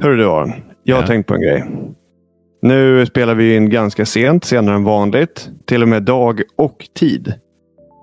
Hörru 0.00 0.16
du 0.16 0.24
Aron, 0.30 0.52
jag 0.84 0.96
har 0.96 1.02
Ja. 1.02 1.06
tänkt 1.06 1.26
på 1.26 1.34
en 1.34 1.40
grej. 1.40 1.64
Nu 2.62 3.06
spelar 3.06 3.34
vi 3.34 3.56
in 3.56 3.70
ganska 3.70 4.06
sent, 4.06 4.44
senare 4.44 4.74
än 4.76 4.84
vanligt. 4.84 5.50
Till 5.66 5.82
och 5.82 5.88
med 5.88 6.02
dag 6.02 6.42
och 6.56 6.88
tid. 6.94 7.34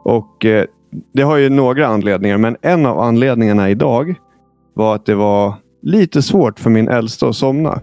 Och 0.04 0.46
eh, 0.46 0.66
Det 1.14 1.22
har 1.22 1.38
ju 1.38 1.50
några 1.50 1.88
anledningar, 1.88 2.38
men 2.38 2.58
en 2.62 2.86
av 2.86 3.00
anledningarna 3.00 3.70
idag 3.70 4.16
var 4.74 4.96
att 4.96 5.06
det 5.06 5.16
var 5.16 5.54
lite 5.82 6.22
svårt 6.22 6.60
för 6.60 6.70
min 6.70 6.88
äldsta 6.88 7.28
att 7.28 7.36
somna. 7.36 7.82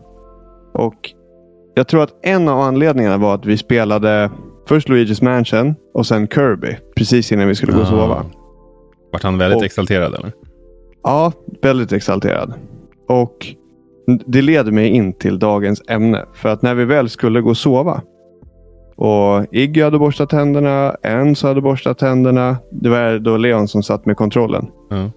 Och 0.75 1.11
Jag 1.75 1.89
tror 1.89 2.03
att 2.03 2.19
en 2.23 2.49
av 2.49 2.61
anledningarna 2.61 3.17
var 3.17 3.35
att 3.35 3.47
vi 3.47 3.57
spelade 3.57 4.31
först 4.69 4.89
Luigi's 4.89 5.25
Mansion 5.25 5.75
och 5.95 6.07
sen 6.07 6.29
Kirby. 6.29 6.77
Precis 6.97 7.33
innan 7.33 7.49
vi 7.49 7.55
skulle 7.55 7.73
gå 7.73 7.81
och 7.81 7.87
sova. 7.87 8.25
Vart 9.13 9.23
han 9.23 9.39
väldigt 9.39 9.57
Och- 9.59 9.65
exalterad 9.65 10.15
eller? 10.15 10.33
Ja, 11.03 11.33
väldigt 11.63 11.93
exalterad. 11.93 12.55
Och 13.09 13.47
det 14.27 14.43
leder 14.43 14.73
mig 14.73 14.89
in 14.89 15.13
till 15.13 15.39
dagens 15.39 15.83
ämne. 15.89 16.25
För 16.35 16.49
att 16.49 16.63
när 16.63 16.75
vi 16.75 16.85
väl 16.85 17.09
skulle 17.09 17.41
gå 17.41 17.51
och 17.51 17.57
sova. 17.57 18.03
Och 18.97 19.45
Iggy 19.55 19.83
hade 19.83 19.99
borstat 19.99 20.31
tänderna. 20.31 20.97
Enzo 21.03 21.47
hade 21.49 21.61
borstat 21.61 21.99
tänderna. 21.99 22.57
Det 22.71 22.89
var 22.89 23.19
då 23.19 23.37
Leon 23.37 23.69
som 23.69 23.83
satt 23.83 24.07
med 24.07 24.17
kontrollen. 24.17 24.67
Ja. 24.91 25.11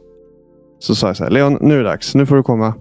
Så 0.79 0.95
sa 0.95 1.07
jag 1.07 1.17
så 1.17 1.23
här. 1.23 1.31
Leon, 1.31 1.57
nu 1.61 1.73
är 1.73 1.77
det 1.77 1.83
dags. 1.89 2.15
Nu 2.15 2.25
får 2.25 2.35
du 2.35 2.43
komma. 2.43 2.73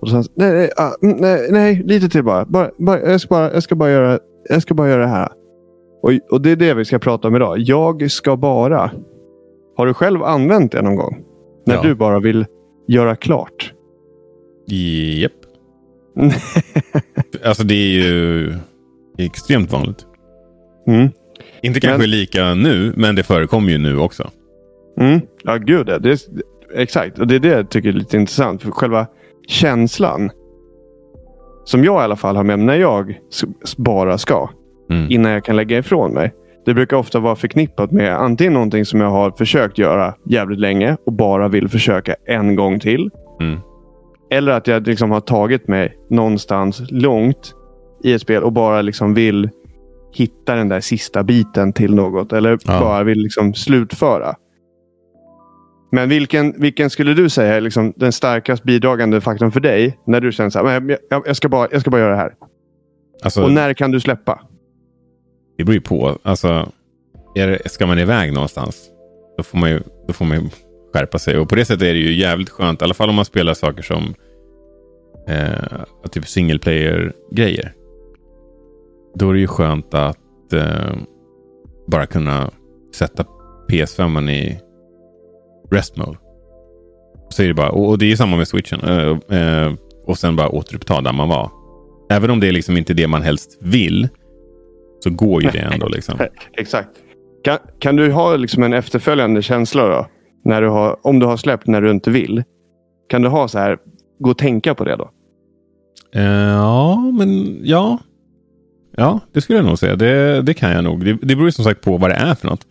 Och 0.00 0.08
han, 0.08 0.24
nej, 0.34 0.52
nej, 0.52 0.70
ah, 0.76 0.90
mm, 1.02 1.16
nej, 1.20 1.48
nej, 1.50 1.82
lite 1.84 2.08
till 2.08 2.24
bara. 2.24 2.44
bara, 2.44 2.70
bara, 2.78 3.00
jag, 3.00 3.20
ska 3.20 3.28
bara 3.34 3.52
jag, 3.52 3.62
ska 3.62 3.74
bara 3.74 3.90
göra, 3.90 4.18
jag 4.48 4.62
ska 4.62 4.74
bara 4.74 4.88
göra 4.88 5.02
det 5.02 5.08
här. 5.08 5.28
Och, 6.02 6.10
och 6.30 6.40
det 6.40 6.50
är 6.50 6.56
det 6.56 6.74
vi 6.74 6.84
ska 6.84 6.98
prata 6.98 7.28
om 7.28 7.36
idag. 7.36 7.58
Jag 7.58 8.10
ska 8.10 8.36
bara. 8.36 8.90
Har 9.76 9.86
du 9.86 9.94
själv 9.94 10.22
använt 10.22 10.72
det 10.72 10.82
någon 10.82 10.96
gång? 10.96 11.18
När 11.66 11.74
Ja. 11.74 11.82
du 11.82 11.94
bara 11.94 12.20
vill 12.20 12.46
göra 12.88 13.16
klart. 13.16 13.73
Japp. 14.66 15.32
Alltså 17.44 17.64
det 17.64 17.74
är 17.74 17.98
ju 18.04 18.54
extremt 19.18 19.72
vanligt. 19.72 20.06
Mm. 20.86 21.08
Inte 21.62 21.80
kanske 21.80 21.98
Men- 21.98 22.10
lika 22.10 22.54
nu, 22.54 22.92
men 22.96 23.14
det 23.14 23.22
förekommer 23.22 23.72
ju 23.72 23.78
nu 23.78 23.98
också. 23.98 24.30
Mm. 25.00 25.20
Ja, 25.44 25.56
gud 25.56 25.88
ja. 25.88 25.98
det. 25.98 26.10
är, 26.10 26.18
exakt. 26.74 27.18
Och 27.18 27.26
det 27.26 27.34
är 27.34 27.38
det 27.40 27.48
jag 27.48 27.70
tycker 27.70 27.88
är 27.88 27.92
lite 27.92 28.16
intressant. 28.16 28.62
För 28.62 28.70
själva 28.70 29.06
känslan. 29.48 30.30
Som 31.64 31.84
jag 31.84 32.00
i 32.00 32.04
alla 32.04 32.16
fall 32.16 32.36
har 32.36 32.44
med 32.44 32.58
mig 32.58 32.66
när 32.66 32.74
jag 32.76 33.18
bara 33.76 34.18
ska. 34.18 34.48
Mm. 34.90 35.10
Innan 35.10 35.32
jag 35.32 35.44
kan 35.44 35.56
lägga 35.56 35.78
ifrån 35.78 36.14
mig. 36.14 36.32
Det 36.66 36.74
brukar 36.74 36.96
ofta 36.96 37.20
vara 37.20 37.36
förknippat 37.36 37.90
med 37.92 38.14
antingen 38.20 38.52
någonting 38.52 38.84
som 38.84 39.00
jag 39.00 39.10
har 39.10 39.30
försökt 39.30 39.78
göra 39.78 40.14
jävligt 40.26 40.58
länge 40.60 40.96
och 41.06 41.12
bara 41.12 41.48
vill 41.48 41.68
försöka 41.68 42.16
en 42.26 42.56
gång 42.56 42.80
till. 42.80 43.10
Mm. 43.40 43.58
Eller 44.30 44.52
att 44.52 44.66
jag 44.66 44.86
liksom 44.86 45.10
har 45.10 45.20
tagit 45.20 45.68
mig 45.68 45.96
någonstans 46.10 46.82
långt 46.90 47.54
i 48.04 48.12
ett 48.12 48.20
spel 48.22 48.42
och 48.42 48.52
bara 48.52 48.82
liksom 48.82 49.14
vill 49.14 49.50
hitta 50.14 50.54
den 50.54 50.68
där 50.68 50.80
sista 50.80 51.22
biten 51.22 51.72
till 51.72 51.94
något. 51.94 52.32
Eller 52.32 52.58
Ja. 52.64 52.80
bara 52.80 53.02
vill 53.04 53.18
liksom 53.18 53.54
slutföra. 53.54 54.34
Men 55.92 56.08
vilken, 56.08 56.60
vilken 56.60 56.90
skulle 56.90 57.14
du 57.14 57.28
säga 57.28 57.54
är 57.54 57.60
liksom 57.60 57.92
den 57.96 58.12
starkast 58.12 58.62
bidragande 58.62 59.20
faktorn 59.20 59.52
för 59.52 59.60
dig? 59.60 59.98
När 60.06 60.20
du 60.20 60.32
känner 60.32 60.50
så 60.50 60.66
här, 60.66 60.80
"Men 60.80 60.96
jag, 61.10 61.22
jag, 61.26 61.36
ska 61.36 61.48
bara, 61.48 61.68
jag 61.72 61.80
ska 61.80 61.90
bara 61.90 62.00
göra 62.00 62.10
det 62.10 62.16
här. 62.16 62.34
Alltså, 63.24 63.42
Och 63.42 63.52
när 63.52 63.74
kan 63.74 63.90
du 63.90 64.00
släppa? 64.00 64.40
Det 65.58 65.64
beror 65.64 65.74
ju 65.74 65.80
på. 65.80 66.18
Alltså, 66.22 66.68
är 67.34 67.48
det, 67.48 67.68
ska 67.70 67.86
man 67.86 67.98
iväg 67.98 68.32
någonstans, 68.32 68.90
då 69.36 69.42
får, 69.42 69.58
man 69.58 69.70
ju, 69.70 69.80
då 70.06 70.12
får 70.12 70.24
man 70.24 70.36
ju 70.40 70.42
skärpa 70.94 71.18
sig. 71.18 71.38
Och 71.38 71.48
på 71.48 71.54
det 71.54 71.64
sättet 71.64 71.82
är 71.82 71.94
det 71.94 72.00
ju 72.00 72.12
jävligt 72.14 72.50
skönt. 72.50 72.82
I 72.82 72.84
alla 72.84 72.94
fall 72.94 73.08
om 73.08 73.14
man 73.14 73.24
spelar 73.24 73.54
saker 73.54 73.82
som 73.82 74.14
eh, 75.28 76.08
typ 76.10 76.28
single 76.28 76.58
player-grejer. 76.58 77.72
Då 79.14 79.30
är 79.30 79.34
det 79.34 79.40
ju 79.40 79.46
skönt 79.46 79.94
att 79.94 80.52
eh, 80.52 80.96
bara 81.86 82.06
kunna 82.06 82.50
sätta 82.94 83.24
PS5 83.70 84.30
i 84.30 84.60
rest 85.70 85.96
mode. 85.96 86.18
Så 87.28 87.42
är 87.42 87.48
det 87.48 87.54
bara, 87.54 87.70
och 87.70 87.88
och 87.88 87.98
det 87.98 88.06
är 88.06 88.08
ju 88.08 88.16
samma 88.16 88.36
med 88.36 88.48
switchen. 88.48 88.80
Eh, 88.80 89.38
eh, 89.38 89.72
och 90.06 90.18
sen 90.18 90.36
bara 90.36 90.48
återuppta 90.48 91.00
där 91.00 91.12
man 91.12 91.28
var. 91.28 91.50
Även 92.10 92.30
om 92.30 92.40
det 92.40 92.48
är 92.48 92.52
liksom 92.52 92.76
inte 92.76 92.94
det 92.94 93.06
man 93.06 93.22
helst 93.22 93.58
vill. 93.60 94.08
Så 95.04 95.10
går 95.10 95.42
ju 95.42 95.50
det 95.50 95.58
ändå 95.58 95.88
liksom. 95.88 96.18
Exakt. 96.52 96.90
Kan, 97.44 97.58
kan 97.78 97.96
du 97.96 98.12
ha 98.12 98.36
liksom 98.36 98.62
en 98.62 98.72
efterföljande 98.72 99.42
känsla 99.42 99.86
då? 99.86 100.06
När 100.44 100.62
du 100.62 100.68
har, 100.68 101.06
om 101.06 101.18
du 101.18 101.26
har 101.26 101.36
släppt 101.36 101.66
när 101.66 101.82
du 101.82 101.90
inte 101.90 102.10
vill. 102.10 102.42
Kan 103.08 103.22
du 103.22 103.28
ha 103.28 103.48
så 103.48 103.58
här, 103.58 103.78
gå 104.18 104.30
och 104.30 104.38
tänka 104.38 104.74
på 104.74 104.84
det 104.84 104.96
då? 104.96 105.10
Eh, 106.14 106.24
ja, 106.24 106.96
men 107.18 107.58
ja. 107.64 107.98
Ja, 108.96 109.20
det 109.32 109.40
skulle 109.40 109.58
jag 109.58 109.66
nog 109.66 109.78
säga. 109.78 109.96
Det, 109.96 110.42
det 110.42 110.54
kan 110.54 110.72
jag 110.72 110.84
nog. 110.84 111.04
Det, 111.04 111.12
det 111.12 111.34
beror 111.34 111.44
ju 111.44 111.52
som 111.52 111.64
sagt 111.64 111.80
på 111.80 111.96
vad 111.96 112.10
det 112.10 112.14
är 112.14 112.34
för 112.34 112.46
något. 112.46 112.66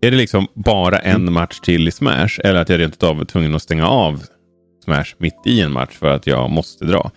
Är 0.00 0.10
det 0.10 0.16
liksom 0.16 0.46
bara 0.54 0.98
en 0.98 1.32
match 1.32 1.60
till 1.60 1.88
i 1.88 1.90
Smash 1.90 2.40
eller 2.44 2.60
att 2.60 2.68
jag 2.68 2.80
rent 2.80 3.02
av 3.02 3.20
är 3.20 3.24
tvungen 3.24 3.54
att 3.54 3.62
stänga 3.62 3.86
av 3.88 4.22
Smash 4.84 5.14
mitt 5.18 5.46
i 5.46 5.60
en 5.60 5.72
match 5.72 5.96
för 5.98 6.08
att 6.08 6.26
jag 6.26 6.50
måste 6.50 6.84
dra. 6.84 7.10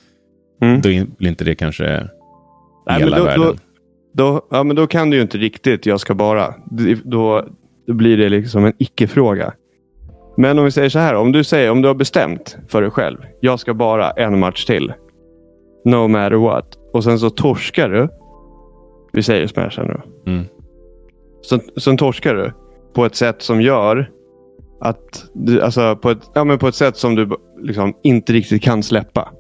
Mm. 0.62 0.82
Då 0.82 0.90
blir 1.18 1.30
inte 1.30 1.44
det 1.44 1.56
kanske 1.56 1.84
Nej, 1.84 2.08
men 2.86 3.00
hela 3.00 3.18
då, 3.18 3.24
världen. 3.24 3.42
då, 3.44 3.56
då, 4.14 4.48
ja, 4.52 4.64
men 4.64 4.76
då 4.76 4.88
kan 4.88 5.10
du 5.10 5.18
ju 5.18 5.22
inte 5.24 5.38
riktigt 5.38 5.86
jag 5.86 6.00
ska 6.00 6.14
bara. 6.14 6.54
Då, 7.04 7.42
då 7.86 7.94
blir 7.94 8.18
det 8.18 8.30
liksom 8.30 8.66
en 8.66 8.74
icke-fråga. 8.78 9.54
Men 10.38 10.60
om 10.60 10.66
vi 10.66 10.72
säger 10.72 10.90
så 10.90 11.00
här. 11.00 11.16
Om 11.16 11.32
du, 11.32 11.44
säger, 11.44 11.72
om 11.72 11.82
du 11.82 11.88
har 11.88 11.96
bestämt 11.96 12.58
för 12.68 12.82
dig 12.82 12.92
själv. 12.92 13.18
Jag 13.40 13.60
ska 13.60 13.74
bara 13.74 14.12
en 14.12 14.40
match 14.40 14.66
till. 14.66 14.94
No 15.86 16.08
matter 16.08 16.36
what. 16.36 16.66
Och 16.94 17.04
sen 17.04 17.20
så 17.20 17.30
torskar 17.30 17.90
du. 17.90 18.10
Vi 19.14 19.24
säger 19.24 19.48
Smash 19.48 19.70
här 19.78 19.84
nu. 20.26 20.32
Mm. 20.32 20.46
Sen, 21.50 21.62
sen 21.78 21.98
torskar 21.98 22.36
du 22.36 22.52
på 22.94 23.06
ett 23.06 23.16
sätt 23.16 23.42
som 23.42 23.62
gör 23.62 24.10
att 24.82 25.26
du, 25.34 25.62
alltså 25.62 25.96
på 25.96 26.10
ett, 26.10 26.30
ja, 26.34 26.44
men 26.44 26.58
på 26.60 26.68
ett 26.68 26.76
sätt 26.76 26.98
som 26.98 27.16
du 27.16 27.30
liksom 27.62 27.94
inte 28.04 28.34
riktigt 28.34 28.64
kan 28.64 28.84
släppa. 28.84 29.32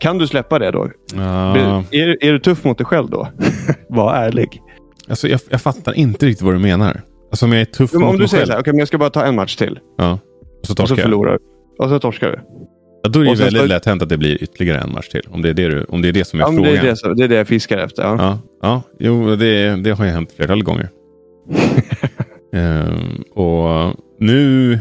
Kan 0.00 0.18
du 0.18 0.26
släppa 0.26 0.58
det 0.58 0.70
då? 0.70 0.88
Ja, 1.14 1.56
Är, 1.90 2.24
är 2.24 2.32
du 2.32 2.38
tuff 2.38 2.64
mot 2.64 2.78
dig 2.78 2.86
själv 2.86 3.10
då? 3.10 3.28
Var 3.88 4.14
ärlig. 4.14 4.62
alltså 5.08 5.28
jag, 5.28 5.40
jag 5.50 5.60
fattar 5.60 5.92
inte 5.92 6.26
riktigt 6.26 6.42
vad 6.42 6.54
du 6.54 6.58
menar. 6.58 7.00
Alltså 7.30 7.46
om 7.46 7.52
jag 7.52 7.60
är 7.60 7.64
tuff 7.64 7.92
Men 7.92 8.02
mot 8.02 8.10
om 8.10 8.18
du 8.18 8.28
säger 8.28 8.40
själv. 8.40 8.46
så 8.46 8.52
här, 8.52 8.60
okej, 8.60 8.72
men 8.72 8.78
jag 8.78 8.88
ska 8.88 8.98
bara 8.98 9.10
ta 9.10 9.24
en 9.24 9.34
match 9.34 9.56
till. 9.56 9.78
Ja. 9.98 10.12
Och 10.12 10.18
så 10.18 10.60
Och 10.60 10.66
så 10.66 10.74
torskar 10.74 10.96
jag. 10.96 11.02
förlorar 11.02 11.32
du. 11.32 11.38
Och 11.84 11.88
så 11.90 11.98
torskar 11.98 12.30
du. 12.30 12.40
Ja, 13.02 13.08
då 13.08 13.20
är 13.20 13.24
det 13.24 13.34
väldigt 13.34 13.60
så- 13.60 13.66
lätt 13.66 13.84
hänt 13.86 14.02
att 14.02 14.08
det 14.08 14.18
blir 14.18 14.42
ytterligare 14.42 14.80
en 14.80 14.92
match 14.92 15.08
till. 15.08 15.22
Om 15.30 15.42
det 15.42 15.48
är 15.48 15.54
det, 15.54 15.68
du, 15.68 15.84
om 15.84 16.02
det, 16.02 16.08
är 16.08 16.12
det 16.12 16.24
som 16.24 16.40
är 16.40 16.44
Ja, 16.44 16.48
men 16.50 16.56
frågan. 16.56 16.72
det, 16.72 16.80
är 16.80 16.90
det, 16.90 16.96
som- 16.96 17.16
det 17.16 17.24
är 17.24 17.28
det 17.28 17.34
jag 17.34 17.48
fiskar 17.48 17.78
efter. 17.78 18.02
Ja. 18.02 18.16
Ja, 18.18 18.38
ja 18.62 18.82
jo, 18.98 19.36
det, 19.36 19.76
det 19.76 19.90
har 19.90 20.04
ju 20.04 20.10
hänt 20.10 20.32
flertal 20.36 20.62
gånger. 20.64 20.88
Ehm, 22.52 23.22
och 23.34 23.94
nu 24.18 24.72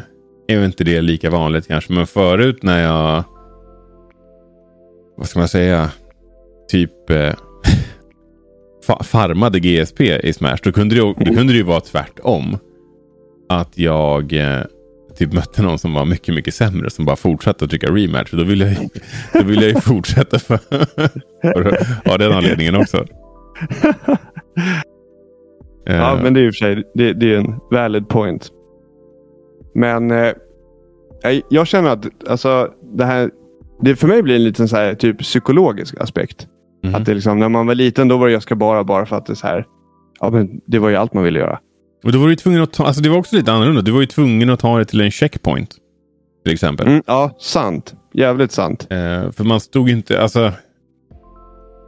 är 0.48 0.60
ju 0.60 0.66
inte 0.66 0.84
det 0.84 1.02
lika 1.02 1.30
vanligt 1.30 1.68
kanske, 1.68 1.94
men 1.94 2.08
förut 2.08 2.64
när 2.64 2.84
jag, 2.84 3.24
vad 5.18 5.28
ska 5.28 5.40
man 5.40 5.48
säga, 5.48 5.90
typ 6.70 7.10
eh, 7.10 7.34
fa- 8.88 9.04
farmade 9.04 9.60
GSP 9.60 10.02
i 10.24 10.34
Smash, 10.34 10.58
då 10.64 10.72
kunde, 10.72 10.96
det, 10.96 11.02
då 11.02 11.14
kunde 11.34 11.54
det 11.54 11.58
ju 11.58 11.64
vara 11.64 11.80
tvärtom. 11.82 12.58
Att 13.50 13.78
jag 13.78 14.34
eh, 14.34 14.62
typ 15.18 15.34
mötte 15.34 15.62
någon 15.62 15.80
som 15.80 15.94
var 15.94 16.06
mycket, 16.06 16.36
mycket 16.36 16.54
sämre 16.54 16.90
som 16.90 17.06
bara 17.06 17.16
fortsatte 17.16 17.66
att 17.66 17.70
trycka 17.72 17.88
rematch. 17.92 18.32
Då 18.32 18.44
ville 18.44 18.66
jag, 18.66 18.74
ju- 18.84 18.90
då 19.34 19.44
ville 19.44 19.62
jag 19.66 19.76
ju 19.76 19.82
fortsätta 19.82 20.40
för, 20.40 20.58
för 21.42 21.78
av 22.12 22.20
den 22.20 22.32
anledningen 22.32 22.76
också. 22.76 23.06
Ja, 25.86 26.18
Eh, 26.18 26.22
men 26.24 26.34
det 26.34 26.40
är 26.40 26.46
i 26.46 26.50
och 26.50 26.54
för 26.54 26.58
sig 26.66 26.84
det, 26.94 27.14
det 27.14 27.34
är 27.34 27.38
en 27.38 27.56
valid 27.72 28.10
point. 28.10 28.50
Men 29.76 30.12
eh, 30.12 30.32
jag- 31.22 31.42
jag 31.50 31.68
känner 31.68 31.90
att 31.90 32.30
alltså, 32.30 32.70
det 32.98 33.06
här, 33.06 33.30
det 33.82 33.96
för 33.96 34.08
mig 34.08 34.24
blir 34.24 34.36
en 34.36 34.44
liten 34.44 34.68
så 34.68 34.76
här, 34.76 34.94
typ 34.94 35.20
psykologisk 35.20 35.96
aspekt. 36.02 36.48
Mhm. 36.88 36.96
Att 36.96 37.06
det 37.06 37.14
liksom, 37.14 37.40
när 37.40 37.50
man 37.50 37.68
var 37.68 37.76
liten 37.76 38.08
då 38.08 38.18
var 38.18 38.28
det 38.28 38.34
jag 38.34 38.44
ska 38.44 38.56
bara, 38.56 38.84
bara 38.84 39.06
för 39.06 39.16
att 39.16 39.26
det 39.26 39.34
är 39.34 39.36
så 39.36 39.48
här. 39.48 39.66
Ja, 40.20 40.30
men 40.30 40.62
det 40.66 40.80
var 40.80 40.90
ju 40.90 40.96
allt 40.96 41.14
man 41.14 41.24
ville 41.24 41.40
göra. 41.40 41.60
Och 42.04 42.12
då 42.12 42.20
var 42.20 42.28
du 42.28 42.36
tvungen 42.36 42.62
att 42.62 42.74
ta, 42.74 42.86
alltså 42.86 43.02
det 43.02 43.10
var 43.10 43.18
också 43.18 43.36
lite 43.36 43.52
annorlunda. 43.52 43.82
Du 43.82 43.92
var 43.92 44.02
ju 44.02 44.06
tvungen 44.06 44.50
att 44.50 44.60
ta 44.60 44.78
det 44.78 44.86
till 44.86 45.02
en 45.02 45.12
checkpoint. 45.12 45.76
Till 46.44 46.54
exempel. 46.54 46.88
Mm, 46.88 47.04
ja, 47.08 47.36
sant. 47.40 47.96
Jävligt 48.14 48.52
sant. 48.52 48.88
Eh, 48.90 49.32
för 49.32 49.44
man 49.44 49.60
stod 49.60 49.90
inte, 49.90 50.22
alltså. 50.22 50.54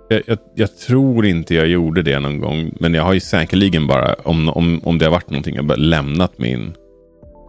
Jag, 0.10 0.22
jag, 0.26 0.38
jag 0.56 0.78
tror 0.78 1.26
inte 1.26 1.56
jag 1.56 1.68
gjorde 1.68 2.02
det 2.02 2.20
någon 2.20 2.40
gång. 2.40 2.72
Men 2.80 2.94
jag 2.94 3.04
har 3.04 3.14
ju 3.14 3.20
säkerligen 3.20 3.88
bara, 3.88 4.14
om, 4.14 4.50
om, 4.50 4.82
om 4.84 4.98
det 4.98 5.06
har 5.06 5.12
varit 5.12 5.30
någonting, 5.30 5.56
jag 5.56 5.66
bara 5.66 5.78
lämnat 5.78 6.40
min 6.40 6.74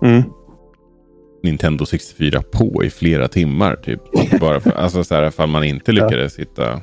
Mm. 0.03 0.23
Nintendo 1.43 1.87
64 1.87 2.43
på 2.53 2.85
i 2.85 2.91
flera 2.91 3.29
timmar. 3.29 3.77
Typ. 3.77 4.01
Bara 4.41 4.61
för, 4.61 4.71
alltså 4.71 5.05
så 5.05 5.15
här, 5.15 5.29
ifall 5.29 5.49
man 5.49 5.65
inte 5.65 5.93
lyckades 5.93 6.39
hitta. 6.39 6.81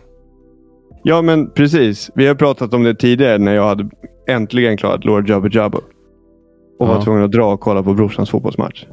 Ja, 1.08 1.22
men 1.22 1.50
precis. 1.50 2.12
Vi 2.16 2.28
har 2.28 2.36
pratat 2.36 2.74
om 2.74 2.84
det 2.84 2.96
tidigare 2.96 3.38
när 3.38 3.56
jag 3.56 3.68
hade 3.68 3.90
äntligen 4.28 4.78
klarat 4.78 5.06
Lord 5.06 5.30
Jabba 5.30 5.50
Jabba. 5.52 5.78
Och 6.80 6.88
var 6.88 6.96
Ja. 6.96 7.02
tvungen 7.02 7.24
att 7.24 7.32
dra 7.32 7.54
och 7.54 7.60
kolla 7.60 7.84
på 7.84 7.94
brorsans 7.94 8.30
fotbollsmatch. 8.30 8.86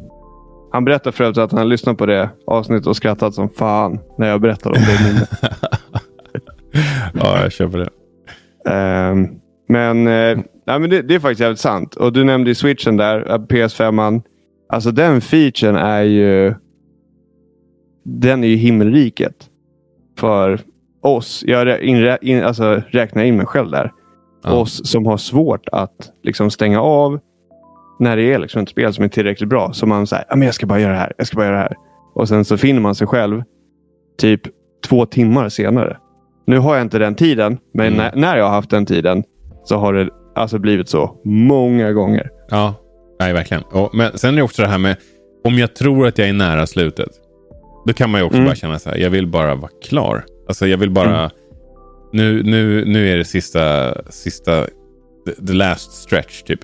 Han 0.72 0.84
berättar 0.84 1.10
för 1.10 1.24
övrigt 1.24 1.38
att 1.38 1.52
han 1.52 1.68
lyssnat 1.68 1.98
på 1.98 2.06
det 2.06 2.30
avsnittet 2.46 2.86
och 2.86 2.96
skrattat 2.96 3.34
som 3.34 3.48
fan 3.48 3.98
när 4.18 4.28
jag 4.28 4.40
berättade 4.40 4.78
om 4.78 4.84
det 4.84 5.12
minnet. 5.12 5.28
ja, 7.14 7.40
jag 7.42 7.52
köper 7.52 7.78
det. 7.78 7.90
Um, 9.10 9.40
men, 9.68 9.98
uh, 9.98 10.38
nej, 10.66 10.80
men 10.80 10.90
det, 10.90 11.02
det, 11.02 11.14
är 11.14 11.20
faktiskt 11.20 11.40
jävligt 11.40 11.60
sant. 11.60 11.94
Och 11.94 12.12
Du 12.12 12.24
nämnde 12.24 12.50
ju 12.50 12.54
switchen 12.54 12.96
där, 12.96 13.22
PS5. 13.22 14.22
Alltså 14.68 14.90
den 14.90 15.20
featuren 15.20 15.76
är 15.76 16.02
ju 16.02 16.54
den 18.04 18.44
är 18.44 18.48
ju 18.48 18.56
himmelriket 18.56 19.48
för 20.18 20.60
oss. 21.04 21.44
Jag 21.46 21.82
in, 21.82 22.16
in, 22.22 22.44
alltså, 22.44 22.82
räknar 22.88 23.22
in 23.22 23.36
mig 23.36 23.46
själv 23.46 23.70
där. 23.70 23.92
Ja. 24.44 24.52
Oss 24.52 24.90
som 24.90 25.06
har 25.06 25.16
svårt 25.16 25.68
att 25.72 26.10
liksom 26.22 26.50
stänga 26.50 26.80
av 26.80 27.20
när 27.98 28.16
det 28.16 28.32
är 28.32 28.38
liksom 28.38 28.62
ett 28.62 28.68
spel 28.68 28.94
som 28.94 29.04
är 29.04 29.08
tillräckligt 29.08 29.48
bra. 29.48 29.72
Så 29.72 29.86
man 29.86 30.06
säger 30.06 30.24
att 30.28 30.44
jag 30.44 30.54
ska 30.54 30.66
bara 30.66 30.80
göra 30.80 30.92
det 30.92 30.98
här. 30.98 31.12
Jag 31.18 31.26
ska 31.26 31.36
bara 31.36 31.46
göra 31.46 31.56
det 31.56 31.62
här. 31.62 31.76
Och 32.14 32.28
sen 32.28 32.44
så 32.44 32.56
finner 32.56 32.80
man 32.80 32.94
sig 32.94 33.06
själv 33.06 33.42
typ 34.18 34.40
två 34.88 35.06
timmar 35.06 35.48
senare. 35.48 35.96
Nu 36.46 36.58
har 36.58 36.74
jag 36.74 36.82
inte 36.82 36.98
den 36.98 37.14
tiden, 37.14 37.58
men 37.74 37.86
mm. 37.86 37.96
när, 37.98 38.12
när, 38.16 38.36
jag 38.36 38.44
har 38.44 38.50
haft 38.50 38.70
den 38.70 38.86
tiden 38.86 39.24
så 39.64 39.76
har 39.76 39.92
det 39.92 40.08
alltså 40.34 40.58
blivit 40.58 40.88
så 40.88 41.20
många 41.24 41.92
gånger. 41.92 42.30
Ja, 42.50 42.74
nej, 43.20 43.32
verkligen. 43.32 43.62
Och, 43.62 43.94
men 43.94 44.18
sen 44.18 44.34
är 44.34 44.36
det 44.36 44.42
också 44.42 44.62
det 44.62 44.68
här 44.68 44.78
med 44.78 44.96
om 45.44 45.58
jag 45.58 45.74
tror 45.74 46.06
att 46.06 46.18
jag 46.18 46.28
är 46.28 46.32
nära 46.32 46.66
slutet. 46.66 47.08
Då 47.86 47.92
kan 47.92 48.10
man 48.10 48.20
ju 48.20 48.26
också 48.26 48.36
mm. 48.36 48.46
bara 48.46 48.54
känna 48.54 48.78
så 48.78 48.90
här, 48.90 48.96
jag 48.96 49.10
vill 49.10 49.26
bara 49.26 49.54
vara 49.54 49.70
klar. 49.82 50.24
Alltså 50.48 50.66
jag 50.66 50.78
vill 50.78 50.90
bara, 50.90 51.18
mm. 51.18 51.30
nu, 52.12 52.42
nu, 52.42 52.84
nu 52.84 53.12
är 53.12 53.16
det 53.16 53.24
sista, 53.24 53.94
sista, 54.10 54.66
the, 55.46 55.52
last 55.52 55.92
stretch 55.92 56.42
typ. 56.42 56.60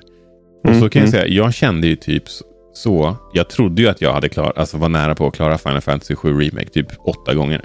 Och 0.63 0.69
mm. 0.69 0.81
så 0.81 0.89
kan 0.89 1.03
jag 1.03 1.09
mm. 1.09 1.21
säga, 1.21 1.35
jag 1.35 1.55
kände 1.55 1.87
ju 1.87 1.97
typ 1.97 2.25
så, 2.75 3.17
jag 3.33 3.49
trodde 3.49 3.83
ju 3.83 3.89
att 3.89 4.01
jag 4.01 4.13
hade 4.13 4.29
klar, 4.29 4.53
alltså 4.57 4.77
var 4.77 4.89
nära 4.89 5.15
på 5.15 5.27
att 5.27 5.35
klara 5.35 5.59
Final 5.59 5.81
Fantasy 5.81 6.15
7 6.15 6.41
Remake 6.41 6.69
typ 6.69 6.87
åtta 6.99 7.35
gånger. 7.35 7.65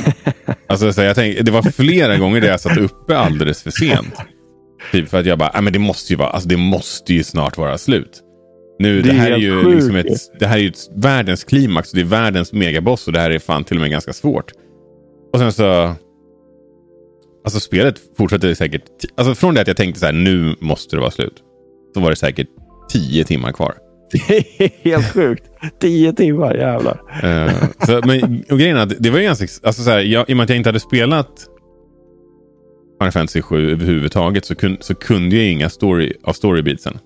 alltså 0.66 0.92
så 0.92 1.02
jag 1.02 1.16
tänkte, 1.16 1.42
det 1.42 1.50
var 1.50 1.62
flera 1.62 2.16
gånger 2.16 2.40
där 2.40 2.48
jag 2.48 2.60
satt 2.60 2.78
uppe 2.78 3.18
alldeles 3.18 3.62
för 3.62 3.70
sent. 3.70 4.14
Typ 4.92 5.08
för 5.08 5.20
att 5.20 5.26
jag 5.26 5.38
bara, 5.38 5.60
men 5.60 5.72
det 5.72 5.78
måste 5.78 6.12
ju 6.12 6.16
vara, 6.16 6.28
alltså 6.28 6.48
det 6.48 6.56
måste 6.56 7.14
ju 7.14 7.24
snart 7.24 7.56
vara 7.56 7.78
slut. 7.78 8.22
Nu, 8.78 9.02
det, 9.02 9.08
det 9.08 9.14
här 9.14 9.30
är 9.30 9.36
ju 9.36 9.74
liksom 9.74 9.96
ett, 9.96 10.06
det 10.38 10.46
här 10.46 10.56
är 10.56 10.62
ju 10.62 10.72
världens 10.96 11.44
klimax. 11.44 11.92
Det 11.92 12.00
är 12.00 12.04
världens 12.04 12.52
megaboss 12.52 13.06
och 13.06 13.12
det 13.12 13.20
här 13.20 13.30
är 13.30 13.38
fan 13.38 13.64
till 13.64 13.76
och 13.76 13.80
med 13.80 13.90
ganska 13.90 14.12
svårt. 14.12 14.52
Och 15.32 15.38
sen 15.38 15.52
så... 15.52 15.94
Alltså 17.44 17.60
spelet 17.60 18.00
fortsätter 18.16 18.54
säkert... 18.54 18.84
Alltså 19.14 19.34
från 19.34 19.54
det 19.54 19.60
att 19.60 19.66
jag 19.66 19.76
tänkte 19.76 20.00
så 20.00 20.06
här, 20.06 20.12
nu 20.12 20.56
måste 20.60 20.96
det 20.96 21.00
vara 21.00 21.10
slut. 21.10 21.42
Så 21.94 22.00
var 22.00 22.10
det 22.10 22.16
säkert 22.16 22.48
tio 22.88 23.24
timmar 23.24 23.52
kvar. 23.52 23.74
Det 24.12 24.62
är 24.64 24.70
helt 24.82 25.12
sjukt. 25.12 25.44
Tio 25.80 26.12
timmar, 26.12 26.54
jävlar. 26.54 27.00
Uh, 27.24 27.52
så, 27.86 28.00
men, 28.06 28.44
och 28.50 28.58
grejen 28.58 28.76
är 28.76 28.82
att 28.82 29.02
det 29.02 29.10
var 29.10 29.18
ju 29.18 29.24
ganska... 29.24 29.46
Alltså 29.66 29.82
så 29.82 29.90
här, 29.90 30.00
jag, 30.00 30.30
I 30.30 30.32
och 30.32 30.36
med 30.36 30.44
att 30.44 30.50
jag 30.50 30.56
inte 30.56 30.68
hade 30.68 30.80
spelat 30.80 31.46
Final 33.00 33.12
Fantasy 33.12 33.42
7 33.42 33.72
överhuvudtaget 33.72 34.44
så, 34.44 34.54
kun, 34.54 34.76
så 34.80 34.94
kunde 34.94 35.36
jag 35.36 35.46
inga 35.46 35.68
story, 35.68 36.12
av 36.24 36.32
storybeatsen. 36.32 36.98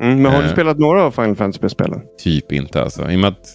Mm, 0.00 0.22
men 0.22 0.32
har 0.32 0.38
du 0.38 0.46
uh, 0.46 0.52
spelat 0.52 0.78
några 0.78 1.02
av 1.02 1.10
Final 1.10 1.36
Fantasy-spelen? 1.36 2.00
Typ 2.18 2.52
inte 2.52 2.82
alltså. 2.82 3.10
I 3.10 3.16
och 3.16 3.20
med 3.20 3.28
att 3.28 3.46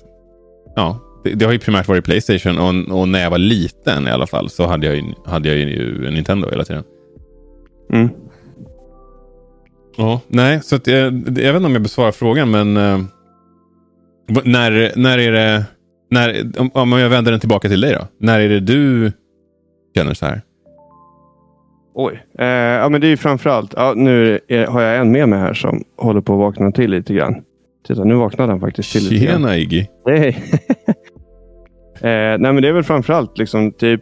ja, 0.76 1.00
det, 1.24 1.34
det, 1.34 1.46
har 1.46 1.52
ju 1.52 1.60
primärt 1.60 1.88
varit 1.88 2.06
Playstation 2.06 2.58
och, 2.58 3.00
och, 3.00 3.08
när 3.08 3.24
jag 3.24 3.30
var 3.30 3.38
liten 3.38 4.08
i 4.08 4.12
alla 4.12 4.28
fall 4.28 4.50
så 4.50 4.68
hade 4.68 4.88
jag 4.88 4.96
ju, 4.96 5.04
hade 5.26 5.50
jag 5.50 5.58
ju 5.58 6.08
en 6.08 6.14
Nintendo 6.14 6.50
hela 6.50 6.64
tiden. 6.64 6.84
Mm. 7.94 8.10
Ja, 9.98 10.22
nej, 10.28 10.62
så 10.64 10.76
att 10.76 10.88
jag, 10.88 11.14
jag 11.14 11.54
vet 11.54 11.56
inte 11.56 11.66
om 11.66 11.74
jag 11.74 11.82
besvarar 11.82 12.12
frågan, 12.12 12.52
men 12.52 12.78
uh, 12.78 13.02
när, 14.44 14.92
när 14.96 15.18
är 15.18 15.32
det... 15.32 15.66
När, 16.12 16.52
om, 16.58 16.72
om 16.74 16.92
jag 16.92 17.10
vänder 17.10 17.32
den 17.32 17.40
tillbaka 17.40 17.70
till 17.70 17.82
dig 17.82 17.94
då. 17.94 18.08
När 18.20 18.40
är 18.40 18.50
det 18.50 18.60
du 18.60 19.12
känner 19.96 20.14
så 20.14 20.26
här? 20.26 20.42
Oj. 21.94 22.24
Eh, 22.40 22.48
ja, 22.48 22.90
men 22.90 23.02
det 23.02 23.08
är 23.08 23.10
ju 23.10 23.18
framförallt. 23.18 23.74
Ja, 23.78 23.94
nu 23.96 24.40
är, 24.48 24.68
har 24.68 24.82
jag 24.82 24.98
en 24.98 25.12
med 25.12 25.30
mig 25.30 25.40
här 25.40 25.54
som 25.54 25.84
håller 25.98 26.22
på 26.22 26.34
att 26.34 26.40
vakna 26.40 26.72
till 26.72 26.92
lite 26.92 27.14
grann. 27.14 27.36
Titta, 27.88 28.04
nu 28.04 28.16
vaknade 28.16 28.52
han 28.52 28.60
faktiskt 28.60 28.92
till. 28.92 29.20
Tjena 29.20 29.58
Iggy. 29.58 29.86
Hej. 30.06 30.28
eh, 31.96 32.38
nej, 32.40 32.40
men 32.40 32.62
det 32.62 32.68
är 32.68 32.74
väl 32.74 32.84
framförallt 32.84 33.38
liksom 33.38 33.72
typ. 33.72 34.02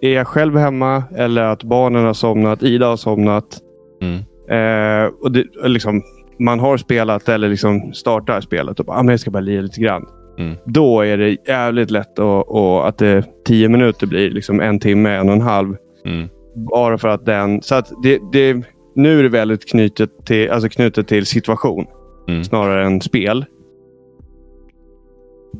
Är 0.00 0.10
jag 0.10 0.26
själv 0.26 0.56
hemma 0.56 1.04
eller 1.16 1.42
att 1.42 1.62
barnen 1.62 2.04
har 2.04 2.14
somnat, 2.14 2.62
Ida 2.62 2.86
har 2.86 2.96
somnat. 2.96 3.60
Mm. 4.02 4.18
Eh, 4.50 5.10
och 5.22 5.32
det, 5.32 5.44
liksom, 5.64 6.02
man 6.38 6.60
har 6.60 6.76
spelat 6.76 7.28
eller 7.28 7.48
liksom 7.48 7.92
startar 7.92 8.40
spelet 8.40 8.80
och 8.80 8.86
bara, 8.86 8.98
ah, 8.98 9.02
men 9.02 9.12
jag 9.12 9.20
ska 9.20 9.30
bara 9.30 9.40
lira 9.40 9.62
lite 9.62 9.80
grann. 9.80 10.06
Mm. 10.38 10.56
Då 10.64 11.00
är 11.00 11.18
det 11.18 11.36
jävligt 11.48 11.90
lätt 11.90 12.18
och, 12.18 12.48
och 12.48 12.88
att 12.88 12.98
det 12.98 13.24
tio 13.46 13.68
minuter 13.68 14.06
blir 14.06 14.30
liksom 14.30 14.60
en 14.60 14.80
timme, 14.80 15.10
en 15.10 15.28
och 15.28 15.34
en 15.34 15.40
halv. 15.40 15.76
Mm. 16.04 16.28
Bara 16.54 16.98
för 16.98 17.08
att 17.08 17.26
den... 17.26 17.62
Så 17.62 17.74
att 17.74 17.92
det, 18.02 18.18
det, 18.32 18.62
nu 18.94 19.18
är 19.18 19.22
det 19.22 19.28
väldigt 19.28 19.70
knutet 19.70 20.10
till, 20.24 20.50
alltså 20.50 20.68
knutet 20.68 21.08
till 21.08 21.26
situation 21.26 21.86
mm. 22.28 22.44
snarare 22.44 22.86
än 22.86 23.00
spel. 23.00 23.44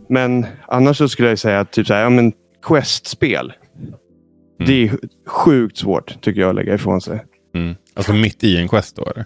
Men 0.08 0.46
annars 0.66 0.98
så 0.98 1.08
skulle 1.08 1.28
jag 1.28 1.38
säga 1.38 1.60
att 1.60 1.72
typ 1.72 1.86
så 1.86 1.94
här, 1.94 2.02
ja, 2.02 2.10
men 2.10 2.32
Quest-spel. 2.62 3.52
Mm. 3.78 3.94
Det 4.66 4.82
är 4.82 4.98
sjukt 5.26 5.76
svårt 5.76 6.20
tycker 6.20 6.40
jag 6.40 6.50
att 6.50 6.56
lägga 6.56 6.74
ifrån 6.74 7.00
sig. 7.00 7.24
Mm. 7.54 7.74
Alltså 7.94 8.12
mitt 8.12 8.44
i 8.44 8.56
en 8.56 8.68
quest 8.68 8.96
då? 8.96 9.02
Eller? 9.02 9.24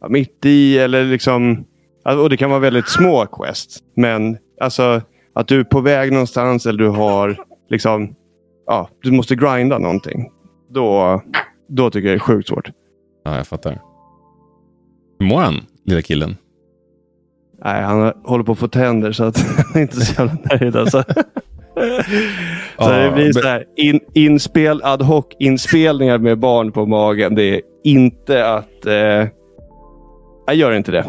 Ja, 0.00 0.08
mitt 0.08 0.44
i 0.44 0.78
eller 0.78 1.04
liksom... 1.04 1.64
Alltså, 2.04 2.22
och 2.22 2.30
det 2.30 2.36
kan 2.36 2.50
vara 2.50 2.60
väldigt 2.60 2.88
små 2.88 3.26
quests. 3.26 3.82
Men 3.96 4.38
alltså 4.60 5.02
att 5.34 5.48
du 5.48 5.60
är 5.60 5.64
på 5.64 5.80
väg 5.80 6.12
någonstans 6.12 6.66
eller 6.66 6.78
du 6.78 6.88
har 6.88 7.36
liksom... 7.68 8.14
Ja, 8.66 8.88
du 9.02 9.10
måste 9.10 9.36
grinda 9.36 9.78
någonting. 9.78 10.30
Då, 10.68 11.22
då 11.68 11.90
tycker 11.90 12.08
jag 12.08 12.14
det 12.14 12.18
är 12.18 12.34
sjukt 12.34 12.48
svårt. 12.48 12.70
Ja, 13.24 13.36
jag 13.36 13.46
fattar. 13.46 13.80
Hur 15.18 15.26
mår 15.26 15.40
han, 15.40 15.54
lilla 15.84 16.02
killen? 16.02 16.36
Nej, 17.64 17.82
han 17.82 18.12
håller 18.24 18.44
på 18.44 18.52
att 18.52 18.58
få 18.58 18.68
tänder 18.68 19.12
så 19.12 19.24
att 19.24 19.38
han 19.56 19.76
är 19.76 19.80
inte 19.80 19.96
så 19.96 20.22
jävla 20.22 20.38
nöjd. 20.50 20.76
Alltså. 20.76 21.04
så 22.78 22.90
det 22.90 23.12
blir 23.14 23.32
så 23.32 23.48
här, 23.48 23.64
in, 23.76 24.00
inspel, 24.14 24.80
ad 24.84 25.04
hoc-inspelningar 25.04 26.18
med 26.18 26.38
barn 26.38 26.72
på 26.72 26.86
magen. 26.86 27.34
Det 27.34 27.42
är 27.42 27.60
inte 27.84 28.48
att... 28.48 28.86
Eh, 28.86 29.28
jag 30.46 30.56
gör 30.56 30.72
inte 30.72 30.92
det. 30.92 31.04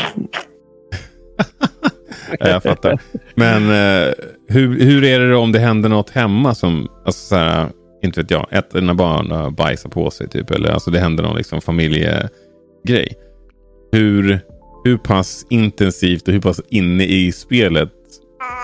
jag 2.40 2.64
fattar. 2.64 3.00
Men 3.36 3.64
eh, 3.64 4.14
hur, 4.48 4.80
hur 4.80 5.04
är 5.04 5.20
det 5.20 5.36
om 5.36 5.52
det 5.52 5.60
händer 5.60 5.90
något 5.90 6.10
hemma 6.10 6.56
som... 6.56 6.88
Alltså 7.06 7.28
så 7.28 7.36
här, 7.36 7.68
inte 8.04 8.22
vet 8.22 8.32
jag, 8.32 8.48
ett 8.52 8.76
av 8.76 8.82
dina 8.82 8.94
barn 8.94 9.56
bajsar 9.56 9.90
på 9.90 10.12
sig 10.12 10.30
typ. 10.30 10.52
Eller 10.52 10.72
alltså 10.72 10.92
det 10.92 11.00
händer 11.00 11.24
någon 11.24 11.38
liksom 11.38 11.62
familjegrej. 11.62 13.14
Hur, 13.92 14.40
hur 14.84 14.98
pass 14.98 15.46
intensivt 15.50 16.28
och 16.28 16.34
hur 16.34 16.42
pass 16.42 16.62
inne 16.70 17.04
i 17.04 17.32
spelet 17.32 17.90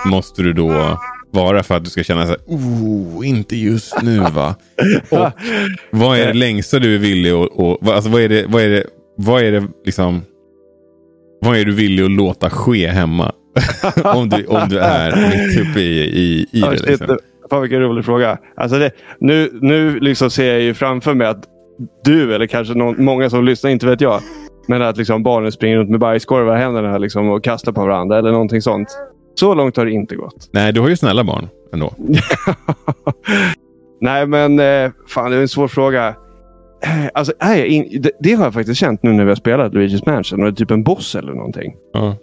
måste 0.06 0.42
du 0.42 0.52
då 0.52 0.98
vara 1.30 1.62
för 1.62 1.76
att 1.76 1.84
du 1.84 1.90
ska 1.90 2.02
känna 2.02 2.26
så 2.26 2.28
här, 2.28 2.40
oh, 2.46 3.28
inte 3.28 3.56
just 3.56 4.02
nu 4.02 4.18
va? 4.18 4.54
Och 5.10 5.30
vad 5.90 6.18
är 6.18 6.26
det 6.26 6.32
längsta 6.32 6.78
du 6.78 6.94
är 6.94 6.98
villig 6.98 7.30
att, 7.30 7.50
och, 7.50 7.94
alltså 7.94 8.10
vad 8.10 8.20
är 8.20 8.28
det, 8.28 8.44
vad 8.48 8.62
är 8.62 8.68
det, 8.68 8.84
vad 9.16 9.42
är 9.42 9.52
det 9.52 9.68
liksom, 9.84 10.22
vad 11.40 11.56
är 11.56 11.64
du 11.64 11.72
villig 11.72 12.04
att 12.04 12.10
låta 12.10 12.50
ske 12.50 12.88
hemma? 12.88 13.32
om, 14.04 14.28
du, 14.28 14.46
om 14.46 14.68
du 14.68 14.78
är 14.78 15.16
mitt 15.16 15.68
uppe 15.68 15.80
i, 15.80 16.00
i, 16.00 16.46
i 16.52 16.60
det. 16.60 16.86
Liksom. 16.86 17.18
Fan 17.50 17.62
vilken 17.62 17.80
rolig 17.80 18.04
fråga. 18.04 18.38
Alltså 18.56 18.78
det, 18.78 18.90
nu 19.20 19.50
nu 19.60 20.00
liksom 20.00 20.30
ser 20.30 20.52
jag 20.52 20.60
ju 20.60 20.74
framför 20.74 21.14
mig 21.14 21.26
att 21.26 21.44
du, 22.04 22.34
eller 22.34 22.46
kanske 22.46 22.74
någon, 22.74 23.04
många 23.04 23.30
som 23.30 23.44
lyssnar, 23.44 23.70
inte 23.70 23.86
vet 23.86 24.00
jag. 24.00 24.20
Men 24.68 24.82
att 24.82 24.96
liksom 24.96 25.22
barnen 25.22 25.52
springer 25.52 25.76
runt 25.76 25.90
med 25.90 26.00
bajskorvar 26.00 26.56
i 26.56 26.60
händerna 26.60 26.98
liksom 26.98 27.30
och 27.30 27.44
kastar 27.44 27.72
på 27.72 27.80
varandra 27.80 28.18
eller 28.18 28.32
någonting 28.32 28.62
sånt. 28.62 28.88
Så 29.34 29.54
långt 29.54 29.76
har 29.76 29.84
det 29.84 29.92
inte 29.92 30.16
gått. 30.16 30.48
Nej, 30.52 30.72
du 30.72 30.80
har 30.80 30.88
ju 30.88 30.96
snälla 30.96 31.24
barn 31.24 31.48
ändå. 31.72 31.94
Nej, 34.00 34.26
men 34.26 34.60
eh, 34.60 34.90
fan 35.08 35.30
det 35.30 35.36
är 35.36 35.40
en 35.40 35.48
svår 35.48 35.68
fråga. 35.68 36.08
Eh, 36.84 37.06
alltså, 37.14 37.32
nej, 37.42 37.98
det, 38.00 38.10
det, 38.20 38.32
har 38.32 38.44
jag 38.44 38.54
faktiskt 38.54 38.80
känt 38.80 39.02
nu 39.02 39.12
när 39.12 39.24
vi 39.24 39.30
har 39.30 39.36
spelat 39.36 39.72
Luigi's 39.72 40.02
Mansion. 40.06 40.40
Och 40.40 40.44
det 40.46 40.50
är 40.52 40.56
typ 40.56 40.70
en 40.70 40.82
boss 40.82 41.14
eller 41.14 41.32
någonting. 41.32 41.74
Uh. 41.96 42.14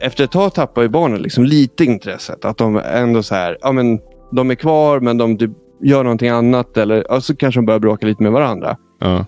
Efter 0.00 0.24
ett 0.24 0.30
tag 0.30 0.54
tappar 0.54 0.82
ju 0.82 0.88
barnen 0.88 1.22
liksom 1.22 1.44
lite 1.44 1.84
intresset. 1.84 2.44
Att 2.44 2.58
de 2.58 2.76
ändå 2.76 3.22
så 3.22 3.34
här, 3.34 3.58
ja 3.60 3.72
men 3.72 4.00
de 4.32 4.50
är 4.50 4.54
kvar 4.54 5.00
men 5.00 5.18
de 5.18 5.38
typ 5.38 5.50
gör 5.82 6.02
någonting 6.02 6.28
annat. 6.28 6.76
Eller 6.76 7.20
så 7.20 7.36
kanske 7.36 7.58
de 7.58 7.66
börjar 7.66 7.80
bråka 7.80 8.06
lite 8.06 8.22
med 8.22 8.32
varandra. 8.32 8.76
Uh. 9.04 9.22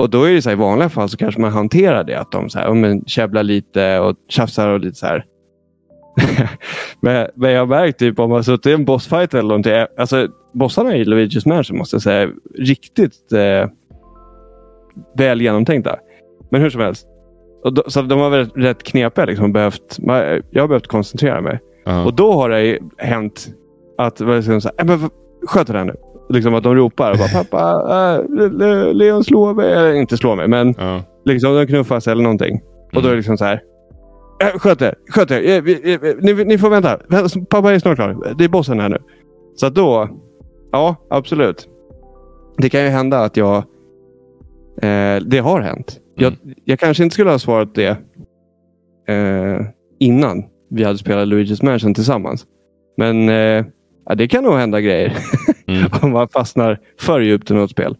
Och 0.00 0.10
då 0.10 0.24
är 0.24 0.32
det 0.32 0.42
så 0.42 0.48
här, 0.48 0.56
i 0.56 0.60
vanliga 0.60 0.88
fall 0.88 1.08
så 1.08 1.16
kanske 1.16 1.40
man 1.40 1.52
hanterar 1.52 2.04
det. 2.04 2.20
Att 2.20 2.32
de 2.32 2.50
så 2.50 2.58
här, 2.58 2.74
men, 2.74 3.04
käbblar 3.04 3.42
lite 3.42 3.98
och 3.98 4.16
tjafsar 4.28 4.68
och 4.68 4.80
lite 4.80 4.96
så 4.98 5.06
här. 5.06 5.24
men, 7.00 7.28
men 7.34 7.50
jag 7.52 7.60
har 7.60 7.66
märkt 7.66 7.98
typ 7.98 8.18
om 8.18 8.30
man 8.30 8.44
suttit 8.44 8.66
i 8.66 8.72
en 8.72 8.84
bossfight 8.84 9.34
eller 9.34 9.48
någonting. 9.48 9.72
Alltså, 9.98 10.28
bossarna 10.52 10.96
i 10.96 11.04
Luigi's 11.04 11.48
Mansion 11.48 11.78
måste 11.78 11.94
jag 11.94 12.02
säga 12.02 12.30
riktigt 12.58 13.32
eh, 13.32 13.68
väl 15.16 15.40
genomtänkta. 15.40 15.96
Men 16.50 16.60
hur 16.60 16.70
som 16.70 16.80
helst. 16.80 17.06
då, 17.64 17.82
så 17.86 18.02
de 18.02 18.20
har 18.20 18.30
varit 18.30 18.52
rätt 18.56 18.82
knepiga. 18.82 19.24
Liksom, 19.24 19.52
behövt, 19.52 19.98
jag 20.50 20.62
har 20.62 20.68
behövt 20.68 20.86
koncentrera 20.86 21.40
mig. 21.40 21.58
Ja. 21.84 22.04
Och 22.04 22.14
då 22.14 22.32
har 22.32 22.48
det 22.48 22.78
hänt 22.98 23.48
att 23.98 24.16
ska 24.16 24.26
jag 24.26 24.44
säga, 24.44 24.72
"Äh, 24.78 24.86
men 24.86 25.10
sköt 25.46 25.66
den 25.66 25.86
nu. 25.86 25.94
Liksom 26.30 26.54
att 26.54 26.62
de 26.62 26.74
ropar 26.74 27.10
och 27.12 27.18
bara 27.18 27.42
pappa, 27.44 27.60
äh, 28.18 28.28
Le- 28.36 28.48
Le- 28.48 28.92
Leon 28.92 29.24
slår 29.24 29.54
mig. 29.54 29.72
Eller 29.72 29.92
inte 29.94 30.16
slår 30.16 30.36
mig, 30.36 30.48
men 30.48 30.74
Ja. 30.78 31.02
liksom 31.24 31.54
de 31.54 31.66
knuffas 31.66 32.08
eller 32.08 32.22
någonting. 32.22 32.60
Och 32.92 32.92
då 32.92 32.98
är 32.98 33.02
Mm. 33.04 33.10
det 33.12 33.16
liksom 33.16 33.38
så 33.38 33.44
här. 33.44 33.60
"Äh, 34.42 34.58
Sköt 34.58 34.82
er, 34.82 34.94
sköt 35.10 35.30
er. 35.30 35.50
Eh, 35.56 35.62
vi- 35.62 35.92
eh, 35.94 36.00
Ni, 36.20 36.44
ni 36.44 36.58
får 36.58 36.70
vänta. 36.70 36.98
Pappa 37.50 37.72
är 37.72 37.78
snart 37.78 37.96
klar. 37.96 38.34
Det 38.38 38.44
är 38.44 38.48
bossen 38.48 38.80
här 38.80 38.88
nu. 38.88 38.98
Så 39.56 39.66
att 39.66 39.74
då, 39.74 40.08
ja 40.72 40.96
absolut. 41.10 41.68
Det 42.58 42.68
kan 42.68 42.82
ju 42.82 42.88
hända 42.88 43.18
att 43.18 43.36
jag, 43.36 43.56
eh, 44.82 45.16
det 45.26 45.38
har 45.42 45.60
hänt. 45.60 45.98
Jag, 46.16 46.32
jag 46.64 46.78
kanske 46.78 47.02
inte 47.04 47.14
skulle 47.14 47.30
ha 47.30 47.38
svarat 47.38 47.74
det 47.74 47.96
eh, 49.08 49.60
innan 49.98 50.42
vi 50.70 50.84
hade 50.84 50.98
spelat 50.98 51.28
Luigi's 51.28 51.64
Mansion 51.64 51.94
tillsammans. 51.94 52.46
Men 52.96 53.28
eh, 53.28 53.64
ja, 54.06 54.14
det 54.14 54.28
kan 54.28 54.44
nog 54.44 54.54
hända 54.54 54.80
grejer 54.80 55.16
Mm. 55.66 55.90
om 56.02 56.10
man 56.12 56.28
fastnar 56.28 56.78
för 57.00 57.20
djupt 57.20 57.50
i 57.50 57.54
något 57.54 57.70
spel. 57.70 57.96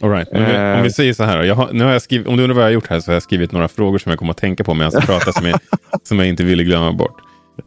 All 0.00 0.10
right. 0.10 0.28
om, 0.32 0.44
vi, 0.44 0.54
Eh. 0.54 0.76
om 0.76 0.82
vi 0.82 0.90
säger 0.90 1.12
så 1.12 1.24
här. 1.24 1.48
har, 1.54 1.72
nu 1.72 1.84
har 1.84 1.92
jag 1.92 2.02
skrivit, 2.02 2.26
om 2.26 2.36
du 2.36 2.42
undrar 2.42 2.54
vad 2.54 2.62
jag 2.64 2.68
har 2.68 2.72
gjort 2.72 2.86
här 2.86 3.00
så 3.00 3.10
har 3.10 3.14
jag 3.14 3.22
skrivit 3.22 3.52
några 3.52 3.68
frågor 3.68 3.98
som 3.98 4.10
jag 4.10 4.18
kommer 4.18 4.30
att 4.30 4.36
tänka 4.36 4.64
på 4.64 4.74
medan 4.74 4.92
jag 4.94 5.02
pratar 5.06 5.32
som 5.32 5.46
jag, 5.46 5.60
som 6.02 6.18
jag 6.18 6.28
inte 6.28 6.44
ville 6.44 6.64
glömma 6.64 6.92
bort. 6.92 7.20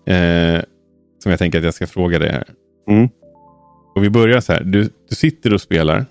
Eh, 0.06 0.62
som 1.24 1.30
jag 1.30 1.40
tänker 1.40 1.58
att 1.58 1.64
jag 1.66 1.74
ska 1.74 1.88
fråga 1.88 2.20
dig 2.20 2.32
här. 2.32 2.44
Mm. 2.90 3.10
Och 3.96 4.04
vi 4.04 4.10
börjar 4.10 4.40
så 4.40 4.54
här. 4.54 4.64
Du, 4.64 4.84
du 5.10 5.16
sitter 5.16 5.54
och 5.54 5.62
spelar. 5.62 6.06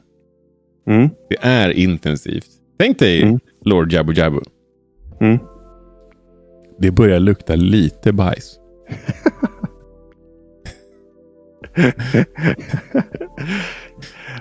Mm. 0.91 1.11
Det 1.31 1.37
är 1.41 1.71
intensivt. 1.71 2.47
Tänk 2.79 2.99
dig 2.99 3.23
Mm. 3.23 3.41
Lord 3.65 3.93
Jabu 3.93 4.13
Jabu. 4.13 4.41
Mm. 5.21 5.39
Det 6.79 6.91
börjar 6.91 7.21
lukta 7.21 7.55
lite 7.55 8.13
bajs. 8.13 8.55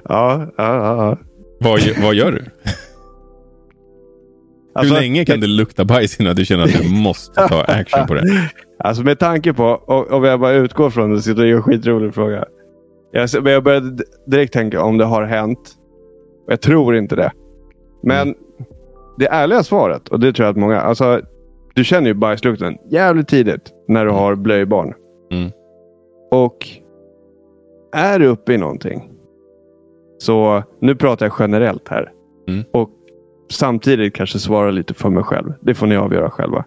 Ja, 0.10 0.48
ja, 0.58 0.76
ja. 0.76 1.18
Vad, 1.60 1.80
vad 2.02 2.14
gör 2.16 2.32
du? 2.32 2.46
Alltså, 4.74 4.94
Hur 4.94 5.02
länge 5.02 5.26
kan 5.26 5.40
det 5.40 5.48
lukta 5.48 5.86
bajs 5.86 6.20
innan 6.20 6.36
du 6.36 6.46
känner 6.46 6.64
att 6.64 6.82
du 6.82 6.90
måste 6.90 7.48
ta 7.48 7.62
action 7.64 8.08
på 8.08 8.14
det? 8.14 8.24
Alltså 8.80 9.04
med 9.04 9.20
tanke 9.20 9.54
på, 9.54 9.64
om 10.10 10.24
jag 10.24 10.40
bara 10.40 10.52
utgår 10.54 10.90
från 10.90 11.14
det, 11.14 11.22
så 11.22 11.34
det 11.34 11.44
är 11.48 11.56
en 11.56 11.62
skitrolig 11.64 12.14
fråga. 12.14 12.46
Jag, 13.12 13.30
men 13.44 13.54
jag 13.54 13.64
började 13.64 14.04
direkt 14.28 14.54
tänka 14.54 14.82
om 14.82 14.98
det 14.98 15.06
har 15.06 15.24
hänt. 15.24 15.72
Jag 16.48 16.62
tror 16.62 16.96
inte 16.96 17.16
det. 17.16 17.32
Men 18.04 18.22
Mm. 18.28 18.36
det 19.18 19.28
ärliga 19.28 19.64
svaret, 19.64 20.08
och 20.10 20.20
det 20.20 20.34
tror 20.34 20.46
jag 20.46 20.52
att 20.52 20.58
många... 20.58 20.82
Alltså, 20.82 21.22
du 21.76 21.84
känner 21.84 22.08
ju 22.08 22.14
bajslukten 22.14 22.78
jävligt 22.90 23.28
tidigt 23.28 23.72
när 23.88 24.06
du 24.06 24.12
har 24.12 24.36
blöjbarn. 24.36 24.94
Mm. 25.32 25.52
Och 26.32 26.68
är 27.92 28.20
du 28.20 28.28
uppe 28.28 28.54
i 28.54 28.58
någonting. 28.58 29.12
Så 30.18 30.64
nu 30.82 30.96
pratar 30.96 31.26
jag 31.26 31.34
generellt 31.40 31.88
här. 31.88 32.12
Mm. 32.48 32.64
Och 32.74 32.90
samtidigt 33.52 34.16
kanske 34.16 34.40
svara 34.40 34.72
lite 34.72 34.94
för 34.94 35.10
mig 35.10 35.24
själv. 35.24 35.54
Det 35.62 35.74
får 35.74 35.88
ni 35.88 35.96
avgöra 35.98 36.30
själva. 36.30 36.66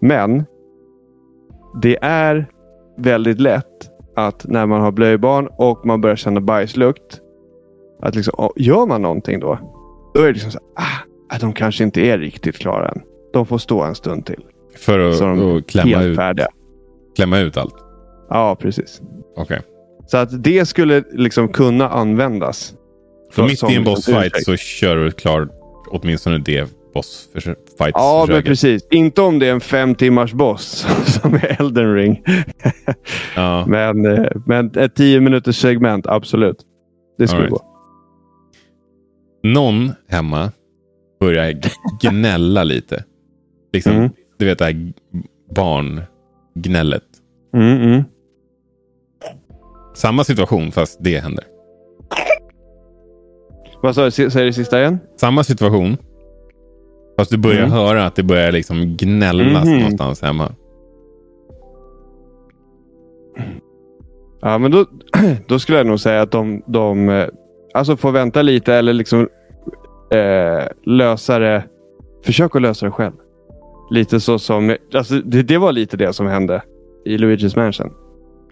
Men 0.00 0.44
det 1.82 1.98
är 2.02 2.46
väldigt 2.98 3.40
lätt 3.40 3.90
att 4.16 4.46
när 4.48 4.66
man 4.66 4.80
har 4.80 4.92
blöjbarn 4.92 5.48
och 5.58 5.86
man 5.86 6.00
börjar 6.00 6.16
känna 6.16 6.40
bajslukt. 6.40 7.20
Att 8.02 8.14
liksom, 8.14 8.50
gör 8.56 8.86
man 8.86 9.02
någonting 9.02 9.40
då? 9.40 9.58
Då 10.14 10.20
är 10.20 10.26
det 10.26 10.32
liksom 10.32 10.50
så 10.50 10.58
ah, 10.76 11.38
de 11.40 11.52
kanske 11.52 11.84
inte 11.84 12.00
är 12.00 12.18
riktigt 12.18 12.58
klara 12.58 12.88
än. 12.88 13.02
De 13.32 13.46
får 13.46 13.58
stå 13.58 13.82
en 13.82 13.94
stund 13.94 14.26
till. 14.26 14.44
För 14.76 14.98
att, 14.98 15.16
Så 15.16 15.24
de 15.24 15.56
att 15.56 15.66
klämma, 15.66 16.02
ut, 16.02 16.16
färdiga. 16.16 16.48
klämma 17.16 17.38
ut 17.38 17.56
allt? 17.56 17.74
Ja, 18.28 18.56
precis. 18.60 19.02
Okej. 19.36 19.60
Så 20.06 20.16
att 20.16 20.42
det 20.44 20.66
skulle 20.68 21.04
liksom 21.12 21.48
kunna 21.48 21.88
användas. 21.88 22.74
För- 23.32 23.42
mitt 23.42 23.70
i 23.70 23.74
en 23.74 23.84
bossfight 23.84 24.44
så 24.44 24.56
kör 24.56 24.96
du 24.96 25.10
klart 25.10 25.48
åtminstone 25.90 26.38
det 26.38 26.68
bossfight 26.94 27.92
Ja, 27.94 28.26
men 28.28 28.42
precis. 28.42 28.86
Inte 28.90 29.22
om 29.22 29.38
det 29.38 29.46
är 29.46 29.52
en 29.52 29.60
fem 29.60 29.94
timmars 29.94 30.32
boss 30.32 30.86
som 31.06 31.34
är 31.34 31.60
Elden 31.60 31.94
ring. 31.94 32.22
Ja. 33.36 33.66
Men, 33.68 34.06
eh, 34.06 34.26
men 34.46 34.70
ett 34.76 34.94
tio 34.94 35.20
minuters 35.20 35.56
segment, 35.60 36.06
absolut. 36.06 36.56
Det 37.18 37.28
skulle 37.28 37.42
right. 37.42 37.52
gå. 37.52 37.62
Någon 39.42 39.92
hemma 40.08 40.52
börjar 41.20 41.54
gnälla 42.00 42.64
lite. 42.64 43.04
Liksom, 43.72 43.92
Mm. 43.92 44.10
Du 44.38 44.44
vet 44.46 44.58
det 44.58 44.64
här 44.64 44.92
barngnället. 45.54 47.02
Mm, 47.54 47.82
mm. 47.82 48.04
Samma 49.96 50.24
situation 50.24 50.72
fast 50.72 50.98
det 51.04 51.18
händer. 51.18 51.44
Vad 53.82 53.94
sa 53.94 54.00
du? 54.02 54.08
S- 54.08 54.32
Säg 54.32 54.44
det 54.44 54.52
sista 54.52 54.80
igen. 54.80 54.98
Samma 55.20 55.44
situation. 55.44 55.96
Fast 57.18 57.30
du 57.30 57.36
börjar 57.38 57.58
Mm. 57.58 57.70
höra 57.70 58.06
att 58.06 58.16
det 58.16 58.22
börjar 58.22 58.52
liksom 58.52 58.96
gnällas 58.96 59.64
Mhm. 59.64 59.76
någonstans 59.78 60.22
hemma. 60.22 60.52
Ja, 64.40 64.58
men 64.58 64.70
då, 64.70 64.84
då 65.48 65.58
skulle 65.58 65.78
jag 65.78 65.86
nog 65.86 66.00
säga 66.00 66.22
att 66.22 66.30
de, 66.30 66.62
de 66.66 67.08
eh, 67.08 67.26
alltså 67.74 67.96
får 67.96 68.12
vänta 68.12 68.42
lite 68.42 68.74
eller 68.74 68.92
liksom 68.92 69.28
eh, 70.10 70.64
lösa 70.84 71.38
det. 71.38 71.64
Försök 72.24 72.56
att 72.56 72.62
lösa 72.62 72.86
det 72.86 72.92
själv. 72.92 73.12
Lite 73.90 74.20
så 74.20 74.38
som, 74.38 74.76
alltså 74.94 75.14
det, 75.14 75.42
det 75.42 75.58
var 75.58 75.72
lite 75.72 75.96
det 75.96 76.12
som 76.12 76.26
hände 76.26 76.62
i 77.04 77.16
Luigi's 77.16 77.56
Mansion. 77.58 77.90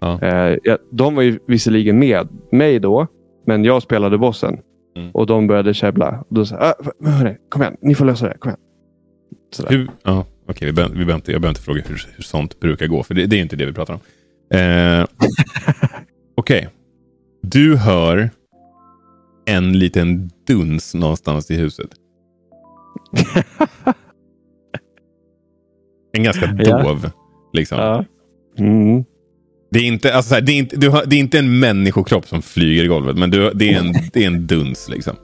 Ja. 0.05 0.21
Eh, 0.21 0.57
ja, 0.63 0.77
de 0.91 1.15
var 1.15 1.21
ju 1.21 1.39
visserligen 1.47 1.99
med 1.99 2.27
mig 2.51 2.79
då, 2.79 3.07
men 3.47 3.63
jag 3.65 3.81
spelade 3.83 4.17
bossen. 4.17 4.59
Mm. 4.97 5.11
Och 5.11 5.27
de 5.27 5.47
började 5.47 5.73
käbbla. 5.73 6.23
Då 6.29 6.45
sa 6.45 6.55
jag, 6.55 6.63
ah, 6.63 7.09
hörni, 7.09 7.37
kom 7.49 7.61
igen, 7.61 7.77
ni 7.81 7.95
får 7.95 8.05
lösa 8.05 8.27
det. 8.27 8.37
Kom 8.37 8.49
igen. 8.49 8.59
Sådär. 9.53 9.69
Hur, 9.69 9.89
ja, 10.03 10.25
okej, 10.49 10.65
vi 10.65 10.73
behöver, 10.73 10.93
vi 10.95 10.99
behöver 11.05 11.15
inte, 11.15 11.31
jag 11.31 11.41
behöver 11.41 11.51
inte 11.51 11.61
fråga 11.61 11.81
hur, 11.87 12.01
hur 12.15 12.23
sånt 12.23 12.59
brukar 12.59 12.87
gå. 12.87 13.03
För 13.03 13.13
det, 13.13 13.25
det 13.25 13.35
är 13.35 13.41
inte 13.41 13.55
det 13.55 13.65
vi 13.65 13.73
pratar 13.73 13.93
om. 13.93 13.99
Eh, 14.59 15.05
okej. 16.35 16.69
Du 17.41 17.75
hör 17.77 18.29
en 19.45 19.79
liten 19.79 20.29
duns 20.47 20.95
någonstans 20.95 21.51
i 21.51 21.55
huset. 21.55 21.89
En 26.17 26.23
ganska 26.23 26.55
Ja. 26.59 26.83
dov. 26.83 27.09
Liksom. 27.53 27.77
Ja. 27.77 28.05
Mm. 28.57 29.03
Det, 29.71 29.79
är 29.79 29.83
inte, 29.83 30.13
alltså, 30.13 30.29
så 30.29 30.35
här, 30.35 30.41
det, 30.41 30.51
är 30.51 30.57
inte, 30.57 30.75
du 30.75 30.89
har, 30.89 31.03
det 31.05 31.15
är 31.15 31.19
inte 31.19 31.39
en 31.39 31.59
människokropp 31.59 32.27
som 32.27 32.41
flyger 32.41 32.83
i 32.83 32.87
golvet, 32.87 33.17
men 33.17 33.29
du, 33.29 33.51
det, 33.53 33.73
är 33.73 33.79
en, 33.79 33.93
det 34.13 34.23
är 34.23 34.27
en 34.27 34.47
duns. 34.47 34.89
Liksom. 34.89 35.15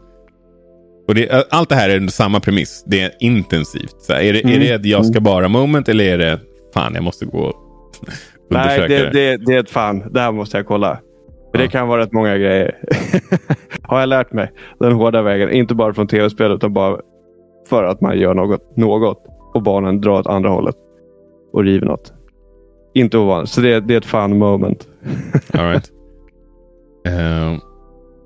Och 1.07 1.15
det, 1.15 1.48
allt 1.50 1.69
det 1.69 1.75
här 1.75 1.89
är 1.89 2.07
samma 2.07 2.39
premiss. 2.39 2.83
Det 2.88 3.01
är 3.01 3.12
intensivt. 3.19 3.95
Så 4.01 4.13
här, 4.13 4.21
är, 4.21 4.33
det, 4.33 4.39
är 4.39 4.60
det 4.60 4.69
ett 4.69 4.86
jag 4.86 5.05
ska 5.05 5.19
bara 5.19 5.48
moment 5.48 5.89
eller 5.89 6.03
är 6.03 6.17
det 6.17 6.39
fan 6.74 6.95
jag 6.95 7.03
måste 7.03 7.25
gå 7.25 7.39
och 7.39 7.55
undersöka 8.50 8.88
Nej, 8.88 9.00
det, 9.00 9.10
det, 9.10 9.38
det 9.38 9.53
är 9.53 9.60
ett 9.60 9.69
fan. 9.69 10.03
Det 10.12 10.19
här 10.19 10.31
måste 10.31 10.57
jag 10.57 10.67
kolla. 10.67 11.00
För. 11.51 11.57
Det 11.57 11.67
kan 11.67 11.88
vara 11.88 12.01
rätt 12.01 12.12
många 12.12 12.38
grejer. 12.38 12.77
Har 13.83 14.00
jag 14.00 14.10
lärt 14.10 14.33
mig. 14.33 14.51
Den 14.79 14.91
hårda 14.91 15.21
vägen. 15.21 15.51
Inte 15.51 15.75
bara 15.75 15.93
från 15.93 16.07
tv-spel 16.07 16.51
utan 16.51 16.74
bara 16.74 16.98
för 17.69 17.83
att 17.83 18.01
man 18.01 18.19
gör 18.19 18.33
något, 18.33 18.77
något 18.77 19.17
och 19.53 19.63
barnen 19.63 20.01
drar 20.01 20.19
åt 20.19 20.27
andra 20.27 20.50
hållet 20.50 20.75
och 21.53 21.63
river 21.63 21.86
något. 21.86 22.13
Inte 22.93 23.17
ovanligt. 23.17 23.50
Så 23.50 23.62
det, 23.62 23.79
det 23.79 23.93
är 23.93 23.98
ett 23.98 24.05
fan 24.05 24.38
moment. 24.38 24.88
All 25.53 25.69
right. 25.71 25.91
Eh, 27.05 27.57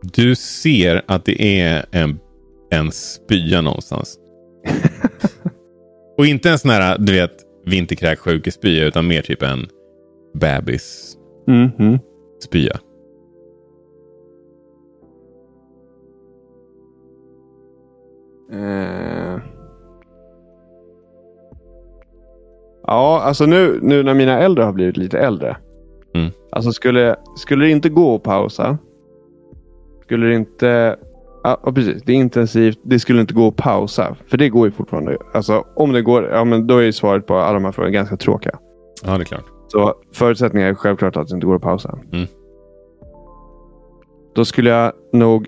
du 0.01 0.36
ser 0.36 1.01
att 1.05 1.25
det 1.25 1.62
är 1.62 1.86
en, 1.91 2.19
en 2.72 2.91
spya 2.91 3.62
någonstans. 3.62 4.19
Och 6.17 6.25
inte 6.25 6.50
en 6.51 6.60
sån 6.60 6.72
här, 6.72 6.98
du 7.00 7.13
vet, 7.13 7.31
vinterkräksjuke-spya, 7.65 8.86
utan 8.86 9.07
mer 9.07 9.22
typ 9.22 9.41
en 9.41 9.67
bebis-spya. 10.34 11.19
Mhm. 11.48 12.00
Eh. 18.51 19.14
Ja, 22.88 23.22
alltså 23.22 23.46
nu, 23.46 23.80
nu 23.82 24.04
när 24.04 24.13
mina 24.13 24.39
äldre 24.39 24.63
har 24.63 24.74
blivit 24.74 24.98
lite 24.98 25.20
äldre. 25.20 25.58
Mm. 26.15 26.32
Alltså 26.51 26.72
skulle, 26.72 27.15
skulle 27.36 27.65
det 27.65 27.72
inte 27.72 27.89
gå 27.89 28.15
att 28.15 28.24
pausa. 28.24 28.77
Skulle 30.04 30.27
det 30.27 30.36
inte... 30.36 30.96
Ja, 31.44 31.72
precis. 31.75 32.04
Det 32.04 32.12
är 32.12 32.15
intensivt. 32.15 32.80
Det 32.84 33.00
skulle 33.00 33.22
inte 33.22 33.34
gå 33.34 33.48
att 33.48 33.56
pausa. 33.56 34.15
För 34.27 34.38
det 34.38 34.50
går 34.50 34.65
ju 34.65 34.72
fortfarande. 34.72 35.18
Alltså 35.34 35.65
om 35.75 35.92
det 35.92 36.01
går, 36.01 36.30
ja 36.32 36.44
men 36.44 36.68
då 36.68 36.77
är 36.77 36.84
ju 36.84 36.92
svaret 36.92 37.27
på 37.27 37.36
alla 37.36 37.54
de 37.54 37.65
här 37.65 37.72
frågorna 37.72 37.94
ganska 37.94 38.18
tråkiga. 38.18 38.60
Ja, 39.04 39.18
det 39.18 39.24
är 39.24 39.25
klart. 39.25 39.46
Så 39.68 39.94
förutsättningen 40.13 40.70
är 40.70 40.74
självklart 40.74 41.18
att 41.18 41.27
det 41.27 41.36
inte 41.36 41.48
går 41.48 41.56
att 41.56 41.62
pausa. 41.62 42.00
Mm. 42.12 42.27
Då 44.36 44.46
skulle 44.46 44.70
jag 44.70 44.92
nog 45.13 45.48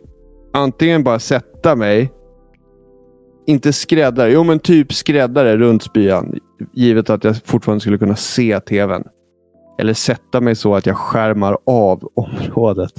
antingen 0.54 1.04
bara 1.04 1.20
sätta 1.20 1.76
mig 1.76 2.12
inte 3.46 3.74
skräddare. 3.74 4.32
Jo, 4.32 4.44
men 4.44 4.60
typ 4.60 4.94
skräddare 4.94 5.58
runt 5.58 5.84
spyan. 5.84 6.40
Givet 6.74 7.10
att 7.10 7.24
jag 7.24 7.38
fortfarande 7.46 7.80
skulle 7.82 7.98
kunna 7.98 8.16
se 8.16 8.60
tvn. 8.60 9.04
Eller 9.80 9.94
sätta 9.94 10.42
mig 10.42 10.56
så 10.56 10.76
att 10.76 10.86
jag 10.86 10.98
skärmar 10.98 11.58
av 11.66 12.12
området. 12.16 12.94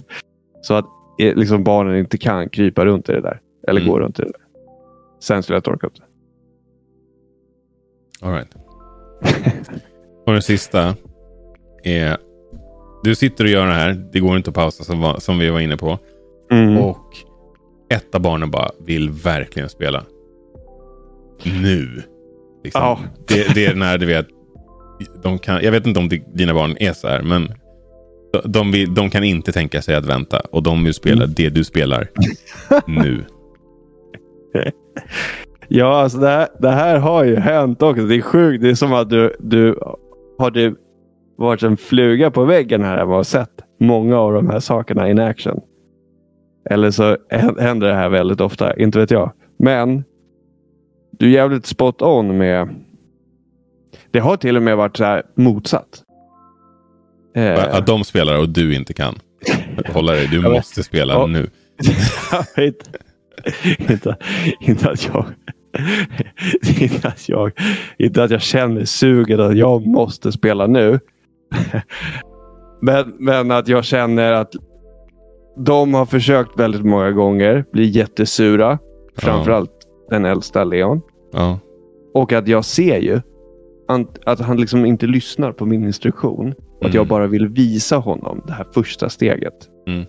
Så 0.62 0.74
att 0.74 0.84
eh, 1.20 1.34
liksom, 1.34 1.64
barnen 1.64 1.96
inte 1.96 2.18
kan 2.18 2.48
krypa 2.48 2.84
runt 2.84 3.08
i 3.08 3.12
det 3.12 3.20
där. 3.20 3.40
Eller 3.68 3.80
Mm. 3.80 3.92
gå 3.92 4.00
runt 4.00 4.18
i 4.18 4.22
det 4.22 4.28
där. 4.28 4.40
Sen 5.20 5.42
skulle 5.42 5.56
jag 5.56 5.64
torka 5.64 5.86
upp 5.86 5.94
det. 5.96 6.02
All 8.26 8.32
right. 8.32 8.54
och 10.26 10.32
den 10.32 10.42
sista 10.42 10.94
är... 11.82 12.16
Du 13.04 13.14
sitter 13.14 13.44
och 13.44 13.50
gör 13.50 13.66
det 13.66 13.72
här. 13.72 14.08
Det 14.12 14.20
går 14.20 14.36
inte 14.36 14.50
att 14.50 14.56
pausa 14.56 14.84
som, 14.84 15.14
som 15.18 15.38
vi 15.38 15.50
var 15.50 15.60
inne 15.60 15.76
på. 15.76 15.98
Mm. 16.50 16.78
Och 16.78 17.04
ett 17.90 18.14
av 18.14 18.20
barnen 18.20 18.50
bara 18.50 18.70
vill 18.80 19.10
verkligen 19.10 19.68
spela. 19.68 20.04
Nu. 21.62 22.02
Liksom. 22.68 22.82
Ja. 22.82 22.98
Det, 23.28 23.54
det 23.54 23.66
är 23.66 23.74
när 23.74 23.98
du 23.98 24.06
vet. 24.06 24.26
De 25.22 25.38
kan, 25.38 25.62
jag 25.62 25.72
vet 25.72 25.86
inte 25.86 26.00
om 26.00 26.08
di- 26.08 26.24
dina 26.34 26.54
barn 26.54 26.76
är 26.80 26.92
så 26.92 27.08
här, 27.08 27.22
men 27.22 27.48
de, 28.44 28.72
vill, 28.72 28.94
de 28.94 29.10
kan 29.10 29.24
inte 29.24 29.52
tänka 29.52 29.82
sig 29.82 29.94
att 29.94 30.06
vänta. 30.06 30.40
Och 30.52 30.62
de 30.62 30.84
vill 30.84 30.94
spela 30.94 31.24
Mm. 31.24 31.34
det 31.36 31.48
du 31.48 31.64
spelar 31.64 32.08
nu. 32.86 33.24
Ja, 35.68 36.00
alltså 36.02 36.18
det, 36.18 36.28
här, 36.28 36.48
det 36.58 36.70
här 36.70 36.98
har 36.98 37.24
ju 37.24 37.36
hänt 37.36 37.82
också. 37.82 38.02
Det 38.02 38.14
är 38.14 38.20
sjukt. 38.20 38.62
Det 38.62 38.70
är 38.70 38.74
som 38.74 38.92
att 38.92 39.10
du, 39.10 39.36
du 39.38 39.78
har 40.38 40.50
du 40.50 40.76
varit 41.38 41.62
en 41.62 41.76
fluga 41.76 42.30
på 42.30 42.44
väggen 42.44 42.84
här 42.84 42.98
hemma 42.98 43.16
och 43.18 43.26
sett 43.26 43.50
många 43.80 44.18
av 44.18 44.32
de 44.32 44.50
här 44.50 44.60
sakerna 44.60 45.10
in 45.10 45.18
action. 45.18 45.60
Eller 46.70 46.90
så 46.90 47.16
hä- 47.30 47.60
händer 47.60 47.88
det 47.88 47.94
här 47.94 48.08
väldigt 48.08 48.40
ofta. 48.40 48.76
Inte 48.76 48.98
vet 48.98 49.10
jag. 49.10 49.32
Men 49.58 50.04
du 51.18 51.26
är 51.26 51.30
jävligt 51.30 51.66
spot 51.66 52.02
on 52.02 52.38
med... 52.38 52.68
Det 54.10 54.20
har 54.20 54.36
till 54.36 54.56
och 54.56 54.62
med 54.62 54.76
varit 54.76 54.96
så 54.96 55.04
här 55.04 55.22
motsatt. 55.34 56.02
Eh, 57.36 57.74
Att 57.74 57.86
de 57.86 58.04
spelar 58.04 58.38
och 58.38 58.48
du 58.48 58.74
inte 58.74 58.92
kan. 58.94 59.18
Hålla 59.92 60.12
dig. 60.12 60.26
Du 60.30 60.40
måste 60.40 60.82
spela 60.82 61.12
Ja. 61.12 61.26
nu. 61.26 61.50
inte, 62.56 62.84
inte, 63.92 64.16
inte 64.60 64.90
att 64.90 65.06
jag... 65.06 65.24
Inte 66.80 67.08
att, 67.08 67.28
jag, 67.28 67.52
inte 67.98 68.22
att 68.24 68.30
jag 68.30 68.42
känner 68.42 68.84
suget 68.84 69.40
att 69.40 69.56
jag 69.56 69.86
måste 69.86 70.32
spela 70.32 70.66
nu. 70.66 71.00
Men, 72.82 73.14
men 73.18 73.50
att 73.50 73.68
jag 73.68 73.84
känner 73.84 74.32
att 74.32 74.52
de 75.56 75.94
har 75.94 76.06
försökt 76.06 76.60
väldigt 76.60 76.84
många 76.84 77.10
gånger. 77.10 77.64
Blir 77.72 77.84
jättesura. 77.84 78.78
Framförallt 79.16 79.77
den 80.10 80.24
äldsta 80.24 80.64
Leon. 80.64 81.00
Ja. 81.32 81.58
Och 82.14 82.32
att 82.32 82.48
jag 82.48 82.64
ser 82.64 82.98
ju 82.98 83.20
att 84.26 84.40
han 84.40 84.56
liksom 84.56 84.84
inte 84.84 85.06
lyssnar 85.06 85.52
på 85.52 85.66
min 85.66 85.84
instruktion. 85.84 86.48
Och 86.52 86.84
att 86.84 86.84
Mm. 86.84 86.96
jag 86.96 87.06
bara 87.06 87.26
vill 87.26 87.48
visa 87.48 87.96
honom 87.96 88.42
det 88.46 88.52
här 88.52 88.66
första 88.74 89.08
steget. 89.08 89.54
Mm. 89.86 90.04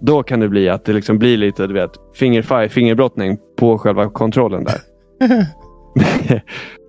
Då 0.00 0.22
kan 0.22 0.40
det 0.40 0.48
bli 0.48 0.68
att 0.68 0.84
det 0.84 0.92
liksom 0.92 1.18
blir 1.18 1.36
lite 1.36 1.66
du 1.66 1.74
vet, 1.74 1.90
fingerfaj, 2.14 2.68
fingerbrottning 2.68 3.38
på 3.58 3.78
själva 3.78 4.08
kontrollen 4.10 4.64
där. 4.64 4.80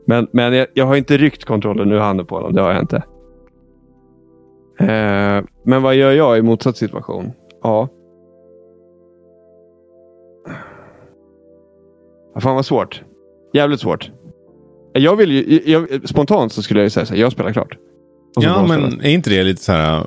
men 0.07 0.27
men 0.31 0.53
jag, 0.53 0.67
jag 0.73 0.85
har 0.85 0.95
inte 0.95 1.17
ryckt 1.17 1.45
kontrollen 1.45 1.91
ur 1.91 1.99
handen 1.99 2.25
på 2.25 2.35
honom. 2.35 2.53
Det 2.53 2.61
har 2.61 2.71
jag 2.71 2.81
inte. 2.81 3.03
Eh, 4.79 5.43
men 5.65 5.81
vad 5.81 5.95
gör 5.95 6.11
jag 6.11 6.37
i 6.37 6.41
motsatt 6.41 6.77
situation? 6.77 7.31
Ja. 7.63 7.87
Fan 12.41 12.55
vad 12.55 12.65
svårt. 12.65 13.01
Jävligt 13.53 13.79
svårt. 13.79 14.11
Jag 14.93 15.15
vill 15.15 15.31
ju, 15.31 15.61
jag, 15.65 16.09
spontant 16.09 16.51
så 16.53 16.61
skulle 16.63 16.81
jag 16.81 16.91
säga 16.91 17.05
så 17.05 17.13
här, 17.13 17.21
jag 17.21 17.31
spelar 17.31 17.53
klart. 17.53 17.77
Ja, 18.41 18.65
men 18.67 19.01
är 19.01 19.09
inte 19.09 19.29
det 19.29 19.43
lite 19.43 19.63
så 19.63 19.71
här... 19.71 20.05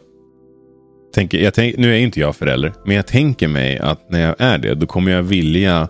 Tänker, 1.14 1.38
jag 1.38 1.54
tänk, 1.54 1.76
nu 1.76 1.94
är 1.94 1.98
inte 1.98 2.20
jag 2.20 2.36
förälder, 2.36 2.72
men 2.86 2.96
jag 2.96 3.06
tänker 3.06 3.48
mig 3.48 3.78
att 3.78 4.10
när 4.10 4.20
jag 4.26 4.34
är 4.38 4.58
det, 4.58 4.74
då 4.74 4.86
kommer 4.86 5.12
jag 5.12 5.22
vilja 5.22 5.88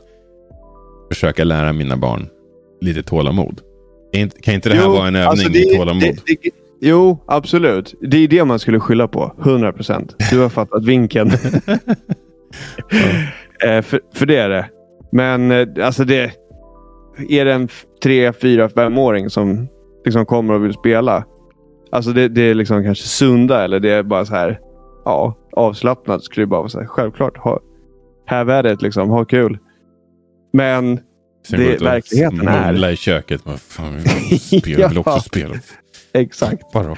försöka 1.12 1.44
lära 1.44 1.72
mina 1.72 1.96
barn 1.96 2.28
lite 2.80 3.02
tålamod. 3.02 3.60
Kan 4.42 4.54
inte 4.54 4.68
det 4.68 4.74
här 4.74 4.84
Jo, 4.84 4.92
vara 4.92 5.08
en 5.08 5.16
övning 5.16 5.28
alltså 5.30 5.48
i 5.48 5.64
det- 5.64 5.76
tålamod? 5.78 6.02
det- 6.02 6.36
det- 6.42 6.50
Jo, 6.82 7.18
absolut. 7.26 7.94
Det 8.00 8.16
är 8.16 8.28
det 8.28 8.44
man 8.44 8.58
skulle 8.58 8.80
skylla 8.80 9.08
på. 9.08 9.34
100 9.42 9.72
procent. 9.72 10.16
Du 10.30 10.38
har 10.38 10.48
fattat 10.48 10.84
vinkeln. 10.84 11.30
Eh, 13.64 13.82
för, 13.82 14.00
för 14.14 14.26
det 14.26 14.36
är 14.36 14.48
det. 14.48 14.66
Men 15.12 15.50
eh, 15.50 15.68
alltså 15.86 16.04
det... 16.04 16.32
Är 17.28 17.44
det 17.44 17.52
en 17.52 17.68
tre, 18.02 18.32
fyra, 18.32 18.68
femåring 18.68 19.30
som 19.30 19.68
liksom 20.04 20.26
kommer 20.26 20.54
och 20.54 20.64
vill 20.64 20.72
spela. 20.72 21.24
Alltså 21.92 22.12
det, 22.12 22.28
det 22.28 22.40
är 22.42 22.54
liksom 22.54 22.84
kanske 22.84 23.04
sunda 23.08 23.64
eller 23.64 23.80
det 23.80 23.90
är 23.90 24.02
bara 24.02 24.24
så 24.24 24.34
här. 24.34 24.60
Ja, 25.04 25.34
avslappnat 25.52 26.24
skulle 26.24 26.42
det 26.42 26.48
bara 26.48 26.60
vara 26.60 26.68
så 26.68 26.78
här. 26.80 26.86
Självklart. 26.86 27.36
Ha, 27.38 27.60
have 28.26 28.58
at 28.58 28.66
it 28.66 28.82
liksom. 28.82 29.08
Ha 29.10 29.24
kul. 29.24 29.58
Men 30.52 31.00
Sen 31.48 31.60
det- 31.60 31.82
verkligheten 31.82 32.48
är- 32.48 32.88
i 32.92 32.96
köket. 32.96 33.46
Men 33.46 33.58
fan, 33.58 34.00
spela, 34.00 34.78
jag 34.80 34.88
vill 34.88 34.98
också 34.98 35.10
Ja. 35.12 35.20
spela. 35.20 35.54
exakt. 36.12 36.72
Bara. 36.72 36.96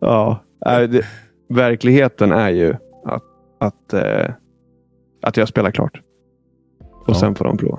Ja, 0.00 0.44
nej, 0.66 0.88
det, 0.88 1.06
verkligheten 1.48 2.32
är 2.32 2.50
ju 2.50 2.74
att, 3.06 3.22
att, 3.60 3.92
eh, 3.92 4.30
att 5.22 5.36
jag 5.36 5.48
spelar 5.48 5.70
klart. 5.70 6.00
Och 7.10 7.16
Ja. 7.16 7.20
sen 7.20 7.34
får 7.34 7.44
de 7.44 7.56
prova. 7.58 7.78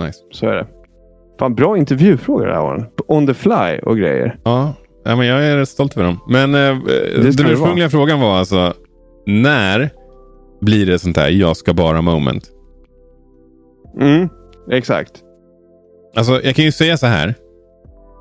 Nice. 0.00 0.18
Så 0.32 0.46
är 0.46 0.54
det. 0.54 0.66
Fan, 1.38 1.54
bra 1.54 1.78
intervjufrågor 1.78 2.46
där 2.46 2.52
Aron. 2.52 2.84
On 3.06 3.26
the 3.26 3.34
fly 3.34 3.78
och 3.82 3.96
grejer. 3.96 4.38
Ja, 4.44 4.74
ja 5.04 5.16
men 5.16 5.26
jag 5.26 5.44
är 5.46 5.56
rätt 5.56 5.68
stolt 5.68 5.96
över 5.96 6.06
dem. 6.06 6.18
Men 6.28 6.54
eh, 6.54 6.78
den 7.16 7.26
ursprungliga 7.26 7.90
frågan 7.90 8.20
var 8.20 8.36
alltså, 8.38 8.72
när 9.26 9.90
blir 10.60 10.86
det 10.86 10.98
sånt 10.98 11.16
här 11.16 11.28
jag 11.30 11.56
ska 11.56 11.74
bara 11.74 12.02
moment? 12.02 12.50
Mm, 14.00 14.28
exakt. 14.70 15.12
Alltså 16.16 16.40
jag 16.44 16.54
kan 16.54 16.64
ju 16.64 16.72
säga 16.72 16.96
så 16.96 17.06
här. 17.06 17.34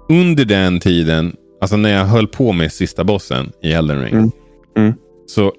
Under 0.10 0.46
den 0.46 0.80
tiden, 0.80 1.36
alltså 1.62 1.78
när 1.78 1.90
jag 1.98 2.06
höll 2.06 2.28
på 2.28 2.52
med 2.52 2.72
sista 2.72 3.04
bossen 3.04 3.52
i 3.62 3.74
Elden 3.74 4.02
Ring. 4.02 4.14
Mm. 4.14 4.32
Mm. 4.78 4.94
Så 5.26 5.52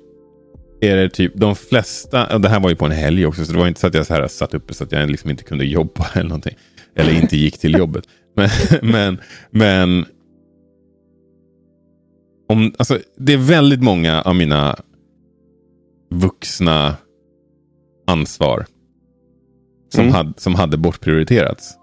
är 0.88 0.96
det 0.96 1.08
typ 1.08 1.32
de 1.34 1.56
flesta, 1.56 2.34
och 2.34 2.40
det 2.40 2.48
här 2.48 2.60
var 2.60 2.70
ju 2.70 2.76
på 2.76 2.84
en 2.84 2.90
helg 2.92 3.26
också, 3.26 3.44
så 3.44 3.52
det 3.52 3.58
var 3.58 3.68
inte 3.68 3.80
så 3.80 3.86
att 3.86 3.94
jag 3.94 4.06
så 4.06 4.14
här 4.14 4.28
satt 4.28 4.54
uppe 4.54 4.74
så 4.74 4.84
att 4.84 4.92
jag 4.92 5.10
liksom 5.10 5.30
inte 5.30 5.44
kunde 5.44 5.64
jobba 5.64 6.06
eller 6.14 6.28
någonting. 6.28 6.56
Eller 6.96 7.12
inte 7.12 7.36
gick 7.36 7.58
till 7.58 7.74
jobbet. 7.74 8.04
Men, 8.36 8.48
men, 8.82 9.18
men 9.50 10.06
om, 12.48 12.74
alltså, 12.78 12.98
det 13.18 13.32
är 13.32 13.36
väldigt 13.36 13.82
många 13.82 14.22
av 14.22 14.34
mina 14.34 14.76
vuxna 16.10 16.96
ansvar 18.06 18.66
som, 19.92 20.00
Mm. 20.00 20.14
hade, 20.14 20.32
som 20.36 20.54
hade 20.54 20.76
bortprioriterats. 20.76 21.74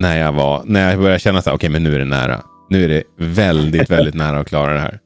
När 0.00 0.18
jag, 0.18 0.32
var, 0.32 0.62
när 0.64 0.90
jag 0.90 1.00
började 1.00 1.18
känna 1.18 1.42
så 1.42 1.50
här, 1.50 1.56
okej 1.56 1.70
men 1.70 1.82
nu 1.82 1.94
är 1.94 1.98
det 1.98 2.04
nära. 2.04 2.42
Nu 2.70 2.84
är 2.84 2.88
det 2.88 3.02
väldigt, 3.16 3.90
väldigt 3.90 4.14
nära 4.14 4.40
att 4.40 4.48
klara 4.48 4.74
det 4.74 4.80
här. 4.80 5.00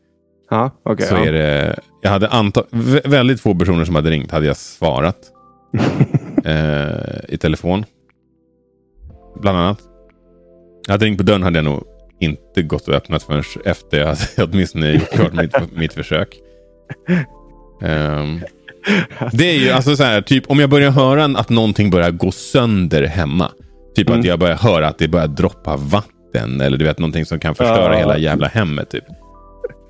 Ja, 0.51 0.71
okej. 0.83 1.07
så 1.07 1.15
ja. 1.15 1.25
är 1.27 1.33
det, 1.33 1.79
jag 2.03 2.11
hade 2.11 2.29
anta, 2.29 2.63
väldigt 3.05 3.41
få 3.41 3.55
personer 3.55 3.85
som 3.85 3.95
hade 3.95 4.11
ringt 4.11 4.31
hade 4.31 4.47
jag 4.47 4.57
svarat. 4.57 5.17
eh, 6.45 7.35
I 7.35 7.39
telefon. 7.41 7.85
Bland 9.41 9.59
annat. 9.59 9.79
Jag 10.87 10.93
hade 10.93 11.05
ringt 11.07 11.19
på 11.19 11.25
dörren 11.25 11.43
hade 11.43 11.59
jag 11.59 11.65
nog 11.65 11.85
inte 12.21 12.63
gått 12.63 12.89
och 12.89 12.95
öppnat 12.95 13.23
förrän 13.23 13.43
efter 13.65 13.99
jag 13.99 14.07
hade 14.07 14.21
åtminstone 14.53 14.91
gjort 14.93 15.11
klart 15.11 15.33
mitt, 15.33 15.53
mitt 15.77 15.93
försök. 15.93 16.29
Ehm, 17.83 18.41
det 19.33 19.45
är 19.51 19.59
ju 19.59 19.71
alltså 19.71 19.97
så 19.97 20.03
här, 20.03 20.21
typ 20.21 20.51
om 20.51 20.59
jag 20.59 20.71
börjar 20.71 20.91
höra 20.91 21.25
att 21.25 21.49
någonting 21.49 21.91
börjar 21.91 22.11
gå 22.11 22.31
sönder 22.33 23.03
hemma. 23.03 23.51
Typ 23.97 24.09
Mm. 24.09 24.21
att 24.21 24.27
jag 24.27 24.39
börjar 24.39 24.57
höra 24.57 24.89
att 24.89 24.99
det 24.99 25.09
börjar 25.09 25.27
droppa 25.27 25.77
vatten. 25.77 26.61
Eller 26.61 26.79
du 26.79 26.85
vet 26.85 26.99
någonting 26.99 27.27
som 27.27 27.39
kan 27.39 27.55
förstöra 27.55 27.93
Ja. 27.93 27.99
hela 27.99 28.19
jävla 28.19 28.49
hemmet. 28.49 28.91
Typ. 28.91 29.05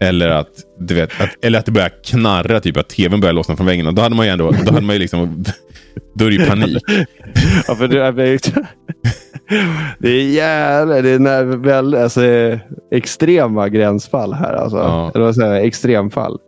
Eller 0.01 0.29
att, 0.29 0.49
du 0.79 0.95
vet, 0.95 1.21
att, 1.21 1.45
eller 1.45 1.59
att 1.59 1.67
det 1.67 1.73
börjar 1.73 1.93
knarra, 2.05 2.61
typ 2.61 2.77
att 2.77 2.89
tvn 2.89 3.21
börjar 3.21 3.33
lossna 3.33 3.57
från 3.57 3.67
väggen. 3.67 3.95
Då 3.95 4.03
hade 4.03 4.15
man 4.15 4.27
ju 4.27 4.33
ändå, 4.33 4.51
då 4.51 4.73
hade 4.73 4.87
man 4.87 4.95
ju 4.95 4.99
liksom, 4.99 5.45
då 6.15 6.25
är 6.25 6.31
det 6.31 6.37
ju 6.37 6.47
panik. 6.47 6.83
Ja, 7.69 7.75
för 7.75 7.89
det, 7.89 8.03
är, 8.03 8.13
det 9.99 10.09
är 10.09 10.23
jävla, 10.23 11.03
det 11.03 11.11
är 11.11 11.19
när, 11.19 11.45
väl, 11.45 11.95
alltså, 11.95 12.21
extrema 12.93 13.69
gränsfall 13.69 14.33
här. 14.33 14.53
Alltså. 14.53 14.79
Ja. 14.79 15.11
Eller 15.15 15.25
vad 15.25 15.35
säger 15.35 15.55
jag? 15.55 15.65
Extremfall. 15.65 16.39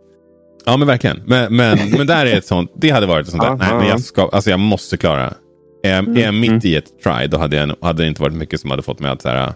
Ja 0.65 0.77
men 0.77 0.87
verkligen. 0.87 1.21
Men, 1.25 1.55
men, 1.55 1.77
men 1.97 2.07
där 2.07 2.25
är 2.25 2.37
ett 2.37 2.45
sånt, 2.45 2.71
det 2.75 2.89
hade 2.89 3.05
varit 3.05 3.25
ett 3.25 3.31
sånt 3.31 3.43
där, 3.43 3.55
nej 3.55 3.67
men 3.71 3.85
ja. 3.85 3.89
jag, 3.89 4.01
ska, 4.01 4.29
alltså 4.31 4.49
jag 4.49 4.59
måste 4.59 4.97
klara. 4.97 5.33
Är, 5.83 6.17
är 6.17 6.23
jag 6.23 6.33
mitt 6.33 6.49
mm. 6.49 6.61
i 6.63 6.75
ett 6.75 7.03
try, 7.03 7.27
då 7.27 7.37
hade, 7.37 7.55
jag, 7.55 7.75
hade 7.81 8.03
det 8.03 8.07
inte 8.07 8.21
varit 8.21 8.35
mycket 8.35 8.59
som 8.59 8.71
hade 8.71 8.83
fått 8.83 8.99
mig 8.99 9.11
att 9.11 9.21
så 9.21 9.29
här, 9.29 9.53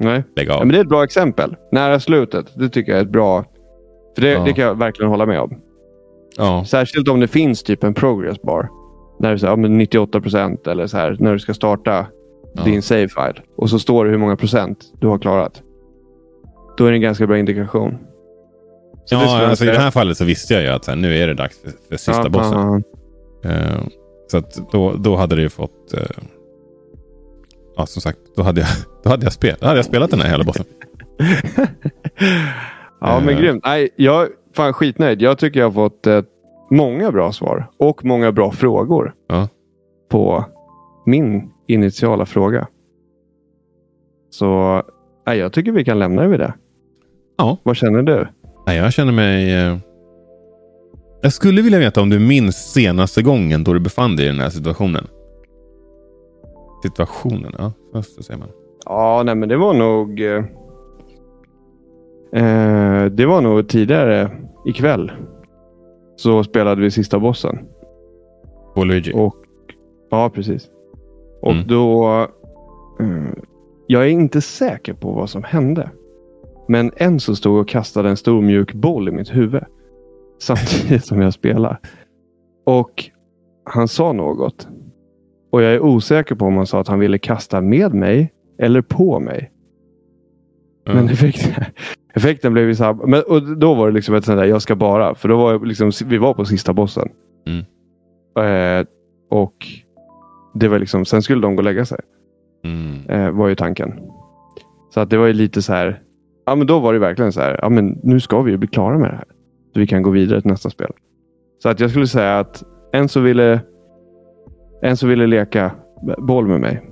Nej. 0.00 0.24
lägga 0.36 0.52
Ja, 0.52 0.56
av. 0.58 0.66
men 0.66 0.72
det 0.72 0.78
är 0.78 0.82
ett 0.82 0.88
bra 0.88 1.04
exempel. 1.04 1.56
Nära 1.72 2.00
slutet. 2.00 2.46
Det 2.54 2.68
tycker 2.68 2.92
jag 2.92 2.98
är 2.98 3.04
ett 3.04 3.10
bra... 3.12 3.44
För 4.14 4.22
det, 4.22 4.30
Ja. 4.30 4.44
det 4.44 4.52
kan 4.52 4.64
jag 4.64 4.78
verkligen 4.78 5.10
hålla 5.10 5.26
med 5.26 5.40
om. 5.40 5.60
Ja, 6.36 6.64
Särskilt 6.66 7.08
om 7.08 7.20
det 7.20 7.28
finns 7.28 7.62
typ 7.62 7.84
en 7.84 7.94
progress 7.94 8.42
bar. 8.42 8.68
när 9.20 9.28
det 9.30 9.34
är 9.36 9.40
här, 9.40 9.48
ja, 9.48 9.56
men 9.56 9.78
98 9.78 10.20
procent 10.20 10.66
eller 10.66 10.86
så 10.86 10.96
här, 10.96 11.16
när 11.20 11.32
du 11.32 11.38
ska 11.38 11.54
starta 11.54 12.06
Ja. 12.54 12.62
din 12.64 12.82
save 12.82 13.08
file. 13.08 13.34
Och 13.56 13.70
så 13.70 13.78
står 13.78 14.04
det 14.04 14.10
hur 14.10 14.18
många 14.18 14.36
procent 14.36 14.78
du 15.00 15.06
har 15.06 15.18
klarat. 15.18 15.62
Då 16.78 16.84
är 16.86 16.90
det 16.90 16.96
en 16.96 17.00
ganska 17.00 17.26
bra 17.26 17.38
indikation. 17.38 17.98
Så 19.04 19.14
Ja, 19.14 19.46
alltså, 19.46 19.64
I 19.64 19.68
det 19.68 19.78
här 19.78 19.90
fallet 19.90 20.16
så 20.16 20.24
visste 20.24 20.54
jag 20.54 20.62
ju 20.62 20.68
att 20.68 20.84
så 20.84 20.90
här, 20.90 20.98
nu 20.98 21.16
är 21.16 21.26
det 21.26 21.34
dags 21.34 21.60
för, 21.62 21.70
för 21.88 21.96
sista 21.96 22.22
Ja, 22.22 22.28
bossen. 22.28 22.58
ja, 22.58 22.80
ja. 23.42 23.50
Eh, 23.50 23.80
så 24.30 24.38
att 24.38 24.72
då, 24.72 24.92
då 24.92 25.16
hade 25.16 25.36
det 25.36 25.42
ju 25.42 25.48
fått... 25.48 25.94
eh, 25.94 26.00
ja, 27.76 27.86
som 27.86 28.02
sagt, 28.02 28.18
då 28.36 28.42
hade 28.42 28.60
jag, 28.60 28.68
då 29.04 29.10
hade 29.10 29.24
jag, 29.26 29.32
spel, 29.32 29.56
då 29.60 29.66
hade 29.66 29.78
jag 29.78 29.84
spelat 29.86 30.10
den 30.10 30.20
här 30.20 30.28
hela 30.30 30.44
bossen. 30.44 30.64
Ja, 33.00 33.20
men 33.20 33.34
Eh. 33.34 33.40
grymt. 33.40 33.62
Nej, 33.64 33.88
jag 33.96 34.22
är 34.22 34.28
fan 34.56 34.72
skitnöjd. 34.72 35.22
Jag 35.22 35.38
tycker 35.38 35.60
jag 35.60 35.66
har 35.66 35.72
fått 35.72 36.06
eh, 36.06 36.22
många 36.70 37.12
bra 37.12 37.32
svar 37.32 37.70
och 37.78 38.04
många 38.04 38.32
bra 38.32 38.52
frågor 38.52 39.14
Ja. 39.28 39.48
på 40.10 40.44
min 41.06 41.50
initiala 41.68 42.26
fråga. 42.26 42.66
Så 44.30 44.82
nej, 45.26 45.38
jag 45.38 45.52
tycker 45.52 45.72
vi 45.72 45.84
kan 45.84 45.98
lämna 45.98 46.22
det 46.22 46.28
vid 46.28 46.40
det. 46.40 46.54
Ja. 47.38 47.56
Vad 47.62 47.76
känner 47.76 48.02
du? 48.02 48.28
Nej, 48.66 48.76
jag 48.76 48.92
känner 48.92 49.12
mig... 49.12 49.54
eh, 49.54 49.76
jag 51.22 51.32
skulle 51.32 51.62
vilja 51.62 51.78
veta 51.78 52.00
om 52.02 52.10
du 52.10 52.18
minns 52.18 52.72
senaste 52.72 53.22
gången 53.22 53.64
då 53.64 53.72
du 53.72 53.80
befann 53.80 54.16
dig 54.16 54.24
i 54.26 54.28
den 54.28 54.40
här 54.40 54.50
situationen. 54.50 55.06
Situationen, 56.82 57.52
ja. 57.58 57.72
Så, 58.02 58.22
säger 58.22 58.40
man. 58.40 58.48
Ja, 58.84 59.22
nej, 59.24 59.34
men 59.34 59.48
det 59.48 59.56
var 59.56 59.74
nog... 59.74 60.20
Eh, 60.20 60.44
eh, 62.32 63.04
det 63.04 63.26
var 63.26 63.40
nog 63.40 63.68
tidigare 63.68 64.30
ikväll. 64.66 65.12
Så 66.16 66.44
spelade 66.44 66.80
vi 66.82 66.90
sista 66.90 67.18
bossen. 67.18 67.58
På 68.74 68.84
Luigi. 68.84 69.12
Och, 69.14 69.36
ja, 70.10 70.30
precis. 70.34 70.68
Och 71.42 71.52
Mm. 71.52 71.64
då... 71.66 72.08
eh, 73.00 73.32
jag 73.86 74.02
är 74.02 74.08
inte 74.08 74.40
säker 74.40 74.92
på 74.92 75.12
vad 75.12 75.30
som 75.30 75.42
hände. 75.42 75.90
Men 76.68 76.92
en 76.96 77.20
så 77.20 77.36
stod 77.36 77.60
och 77.60 77.68
kastade 77.68 78.08
en 78.08 78.16
stor 78.16 78.42
mjuk 78.42 78.72
boll 78.74 79.08
i 79.08 79.12
mitt 79.12 79.34
huvud. 79.36 79.62
Samtidigt 80.40 81.04
som 81.04 81.20
jag 81.22 81.32
spelar. 81.34 81.80
Och 82.66 83.04
han 83.64 83.88
sa 83.88 84.12
något. 84.12 84.68
Och 85.50 85.62
jag 85.62 85.72
är 85.72 85.80
osäker 85.80 86.34
på 86.34 86.44
om 86.44 86.56
han 86.56 86.66
sa 86.66 86.80
att 86.80 86.88
han 86.88 86.98
ville 86.98 87.18
kasta 87.18 87.60
med 87.60 87.94
mig 87.94 88.32
eller 88.58 88.82
på 88.82 89.20
mig. 89.20 89.50
Ja. 90.84 90.94
Men 90.94 91.08
effekten, 91.08 91.64
effekten 92.14 92.52
blev 92.52 92.68
ju 92.68 92.74
så 92.74 92.84
här. 92.84 92.94
Men, 92.94 93.22
och 93.28 93.58
då 93.58 93.74
var 93.74 93.88
det 93.88 93.94
liksom 93.94 94.14
ett 94.14 94.24
sånt 94.24 94.38
där, 94.38 94.44
jag 94.44 94.62
ska 94.62 94.76
bara. 94.76 95.14
För 95.14 95.28
då 95.28 95.36
var 95.36 95.52
jag 95.52 95.66
liksom, 95.66 95.90
vi 96.06 96.18
var 96.18 96.34
på 96.34 96.44
sista 96.44 96.72
bossen. 96.72 97.08
Mm. 97.46 97.64
Eh, 98.80 98.86
och 99.30 99.54
det 100.54 100.68
var 100.68 100.78
liksom, 100.78 101.04
sen 101.04 101.22
skulle 101.22 101.42
de 101.42 101.56
gå 101.56 101.60
och 101.60 101.64
lägga 101.64 101.84
sig. 101.84 102.00
Mm. 102.64 103.10
Eh, 103.10 103.30
var 103.30 103.48
ju 103.48 103.54
tanken. 103.54 103.94
Så 104.94 105.00
att 105.00 105.10
det 105.10 105.16
var 105.16 105.26
ju 105.26 105.32
lite 105.32 105.62
så 105.62 105.72
här. 105.72 106.02
Ja, 106.46 106.54
men 106.54 106.66
då 106.66 106.78
var 106.78 106.92
det 106.92 106.98
verkligen 106.98 107.32
så 107.32 107.40
här. 107.40 107.58
Ja, 107.62 107.68
men 107.68 107.98
nu 108.02 108.20
ska 108.20 108.42
vi 108.42 108.50
ju 108.50 108.56
bli 108.56 108.68
klara 108.68 108.98
med 108.98 109.10
det 109.10 109.16
här. 109.16 109.28
Så 109.74 109.80
vi 109.80 109.86
kan 109.86 110.02
gå 110.02 110.10
vidare 110.10 110.40
till 110.40 110.50
nästa 110.50 110.70
spel. 110.70 110.92
Så 111.62 111.68
att 111.68 111.80
jag 111.80 111.90
skulle 111.90 112.06
säga 112.06 112.38
att 112.38 112.62
en 112.92 113.08
så 113.08 113.20
ville 113.20 113.60
en 114.82 114.96
så 114.96 115.06
ville 115.06 115.26
leka 115.26 115.70
boll 116.18 116.46
med 116.48 116.60
mig. 116.60 116.82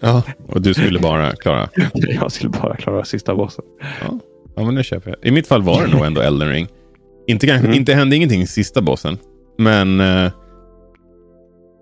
Ja, 0.00 0.22
och 0.46 0.62
du 0.62 0.74
skulle 0.74 0.98
bara 0.98 1.32
klara. 1.32 1.68
jag 1.92 2.32
skulle 2.32 2.50
bara 2.50 2.76
klara 2.76 3.04
sista 3.04 3.34
bossen. 3.34 3.64
Ja, 4.02 4.18
ja 4.56 4.64
men 4.64 4.74
det 4.74 4.82
köper 4.82 5.10
jag. 5.10 5.18
I 5.22 5.30
mitt 5.30 5.46
fall 5.46 5.62
var 5.62 5.86
det 5.86 5.92
nog 5.96 6.06
ändå 6.06 6.20
Elden 6.20 6.48
Ring. 6.48 6.68
Inte, 7.26 7.46
kanske, 7.46 7.66
Mm. 7.66 7.78
inte 7.78 7.94
hände 7.94 8.16
ingenting 8.16 8.40
i 8.40 8.46
sista 8.46 8.82
bossen. 8.82 9.18
Men 9.58 10.00
eh, 10.00 10.30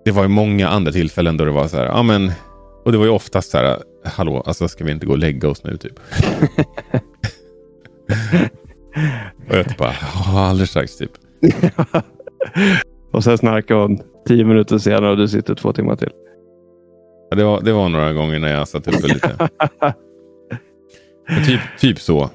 det 0.05 0.11
var 0.11 0.21
ju 0.23 0.27
många 0.29 0.67
andra 0.67 0.91
tillfällen 0.91 1.37
då 1.37 1.45
det 1.45 1.51
var 1.51 1.67
så 1.67 1.77
här. 1.77 1.85
Ja, 1.85 2.03
men, 2.03 2.31
och 2.85 2.91
det 2.91 2.97
var 2.97 3.05
ju 3.05 3.11
oftast 3.11 3.51
så 3.51 3.57
här. 3.57 3.77
Hallå, 4.05 4.43
alltså 4.45 4.67
ska 4.67 4.83
vi 4.83 4.91
inte 4.91 5.05
gå 5.05 5.11
och 5.11 5.17
lägga 5.17 5.49
oss 5.49 5.63
nu 5.63 5.77
typ? 5.77 5.99
och 9.49 9.55
jag 9.55 9.67
typ 9.67 9.77
bara, 9.77 9.93
"Ja, 10.25 10.39
alldeles 10.47 10.69
strax 10.69 10.97
typ. 10.97 11.11
och 13.11 13.23
sen 13.23 13.37
snarkar 13.37 13.75
hon 13.75 13.99
tio 14.27 14.43
minuter 14.45 14.77
senare 14.77 15.11
och 15.11 15.17
du 15.17 15.27
sitter 15.27 15.55
två 15.55 15.73
timmar 15.73 15.95
till. 15.95 16.09
Ja, 17.29 17.35
det, 17.37 17.43
var, 17.43 17.61
det 17.61 17.73
var 17.73 17.89
några 17.89 18.13
gånger 18.13 18.39
när 18.39 18.53
jag 18.53 18.67
satt 18.67 18.87
uppe 18.87 19.07
lite. 19.07 19.49
Typ, 21.47 21.59
typ 21.79 21.99
så. 21.99 22.29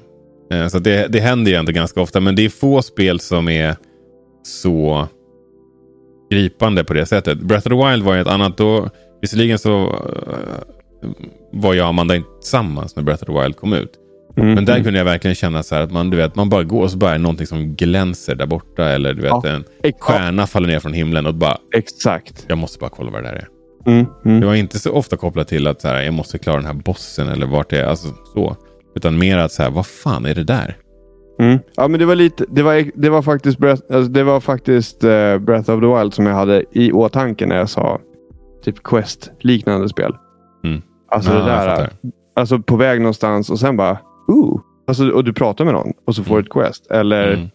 Eh, 0.51 0.67
Så 0.67 0.79
det, 0.79 1.07
det 1.07 1.19
händer 1.19 1.51
ju 1.51 1.57
ändå 1.57 1.71
ganska 1.71 2.01
ofta. 2.01 2.19
Men 2.19 2.35
det 2.35 2.45
är 2.45 2.49
få 2.49 2.81
spel 2.81 3.19
som 3.19 3.49
är 3.49 3.75
så 4.43 5.07
gripande 6.31 6.83
på 6.83 6.93
det 6.93 7.05
sättet. 7.05 7.39
Breath 7.39 7.67
of 7.67 7.81
the 7.81 7.89
Wild 7.89 8.03
var 8.03 8.15
ju 8.15 8.21
ett 8.21 8.27
annat. 8.27 8.57
Då, 8.57 8.89
visserligen 9.21 9.59
så 9.59 9.83
eh, 9.83 10.59
var 11.51 11.73
jag 11.73 11.83
och 11.83 11.89
Amanda 11.89 12.15
inte 12.15 12.29
tillsammans 12.41 12.95
när 12.95 13.03
Breath 13.03 13.23
of 13.23 13.27
the 13.35 13.41
Wild 13.41 13.55
kom 13.55 13.73
ut. 13.73 13.91
Mm. 14.35 14.53
Men 14.53 14.65
där 14.65 14.83
kunde 14.83 14.99
jag 14.99 15.05
verkligen 15.05 15.35
känna 15.35 15.63
så 15.63 15.75
att 15.75 15.91
man, 15.91 16.09
du 16.09 16.17
vet, 16.17 16.35
man 16.35 16.49
bara 16.49 16.63
går 16.63 16.83
och 16.83 16.91
så 16.91 16.97
bara 16.97 17.13
är 17.13 17.17
någonting 17.17 17.47
som 17.47 17.75
glänser 17.75 18.35
där 18.35 18.45
borta. 18.45 18.83
Eller 18.89 19.13
du 19.13 19.21
vet, 19.21 19.31
Ja. 19.31 19.43
en 19.49 19.63
stjärna 19.99 20.47
faller 20.47 20.67
ner 20.67 20.79
från 20.79 20.93
himlen 20.93 21.25
och 21.25 21.35
bara, 21.35 21.57
exakt. 21.75 22.45
jag 22.49 22.57
måste 22.57 22.79
bara 22.79 22.89
kolla 22.89 23.11
vad 23.11 23.23
det 23.23 23.29
där 23.29 23.35
är. 23.35 23.47
Mm, 23.85 24.05
mm. 24.25 24.39
Det 24.39 24.45
var 24.45 24.55
inte 24.55 24.79
så 24.79 24.91
ofta 24.91 25.17
kopplat 25.17 25.47
till 25.47 25.67
att 25.67 25.81
så 25.81 25.87
här, 25.87 26.01
jag 26.01 26.13
måste 26.13 26.37
klara 26.37 26.55
den 26.57 26.65
här 26.65 26.73
bossen 26.73 27.27
eller 27.27 27.45
vart 27.47 27.69
det 27.69 27.79
är. 27.79 27.85
Alltså, 27.85 28.07
så. 28.33 28.55
Utan 28.95 29.17
mer 29.17 29.37
att 29.37 29.51
så 29.51 29.63
här, 29.63 29.69
vad 29.69 29.85
fan 29.85 30.25
är 30.25 30.35
det 30.35 30.43
där? 30.43 30.77
Mm. 31.39 31.59
Ja, 31.75 31.87
men 31.87 31.99
det 31.99 32.05
var 32.05 32.15
lite. 32.15 32.45
Det 32.49 32.63
var, 32.63 32.85
det 32.95 33.09
var 33.09 33.21
faktiskt, 33.21 33.57
Breath, 33.57 33.81
alltså, 33.93 34.11
det 34.11 34.23
var 34.23 34.39
faktiskt 34.39 35.03
eh, 35.03 35.37
Breath 35.37 35.69
of 35.71 35.81
the 35.81 35.99
Wild 35.99 36.13
som 36.13 36.25
jag 36.25 36.33
hade 36.35 36.63
i 36.71 36.91
åtanke 36.91 37.45
när 37.45 37.57
jag 37.57 37.69
sa 37.69 37.99
typ 38.63 38.83
Quest 38.83 39.31
liknande 39.39 39.89
spel. 39.89 40.11
Mm. 40.63 40.81
Alltså 41.11 41.31
Ja, 41.31 41.37
det 41.39 41.45
där. 41.45 41.89
Alltså 42.35 42.59
på 42.59 42.75
väg 42.75 43.01
någonstans 43.01 43.49
och 43.49 43.59
sen 43.59 43.77
bara 43.77 43.97
ooh. 44.27 44.61
Alltså, 44.87 45.09
och 45.09 45.23
du 45.23 45.33
pratar 45.33 45.65
med 45.65 45.73
någon 45.73 45.93
och 46.05 46.15
så 46.15 46.23
får 46.23 46.35
du 46.35 46.41
ett 46.41 46.49
quest. 46.49 46.91
Eller 46.91 47.33
Mm. 47.33 47.47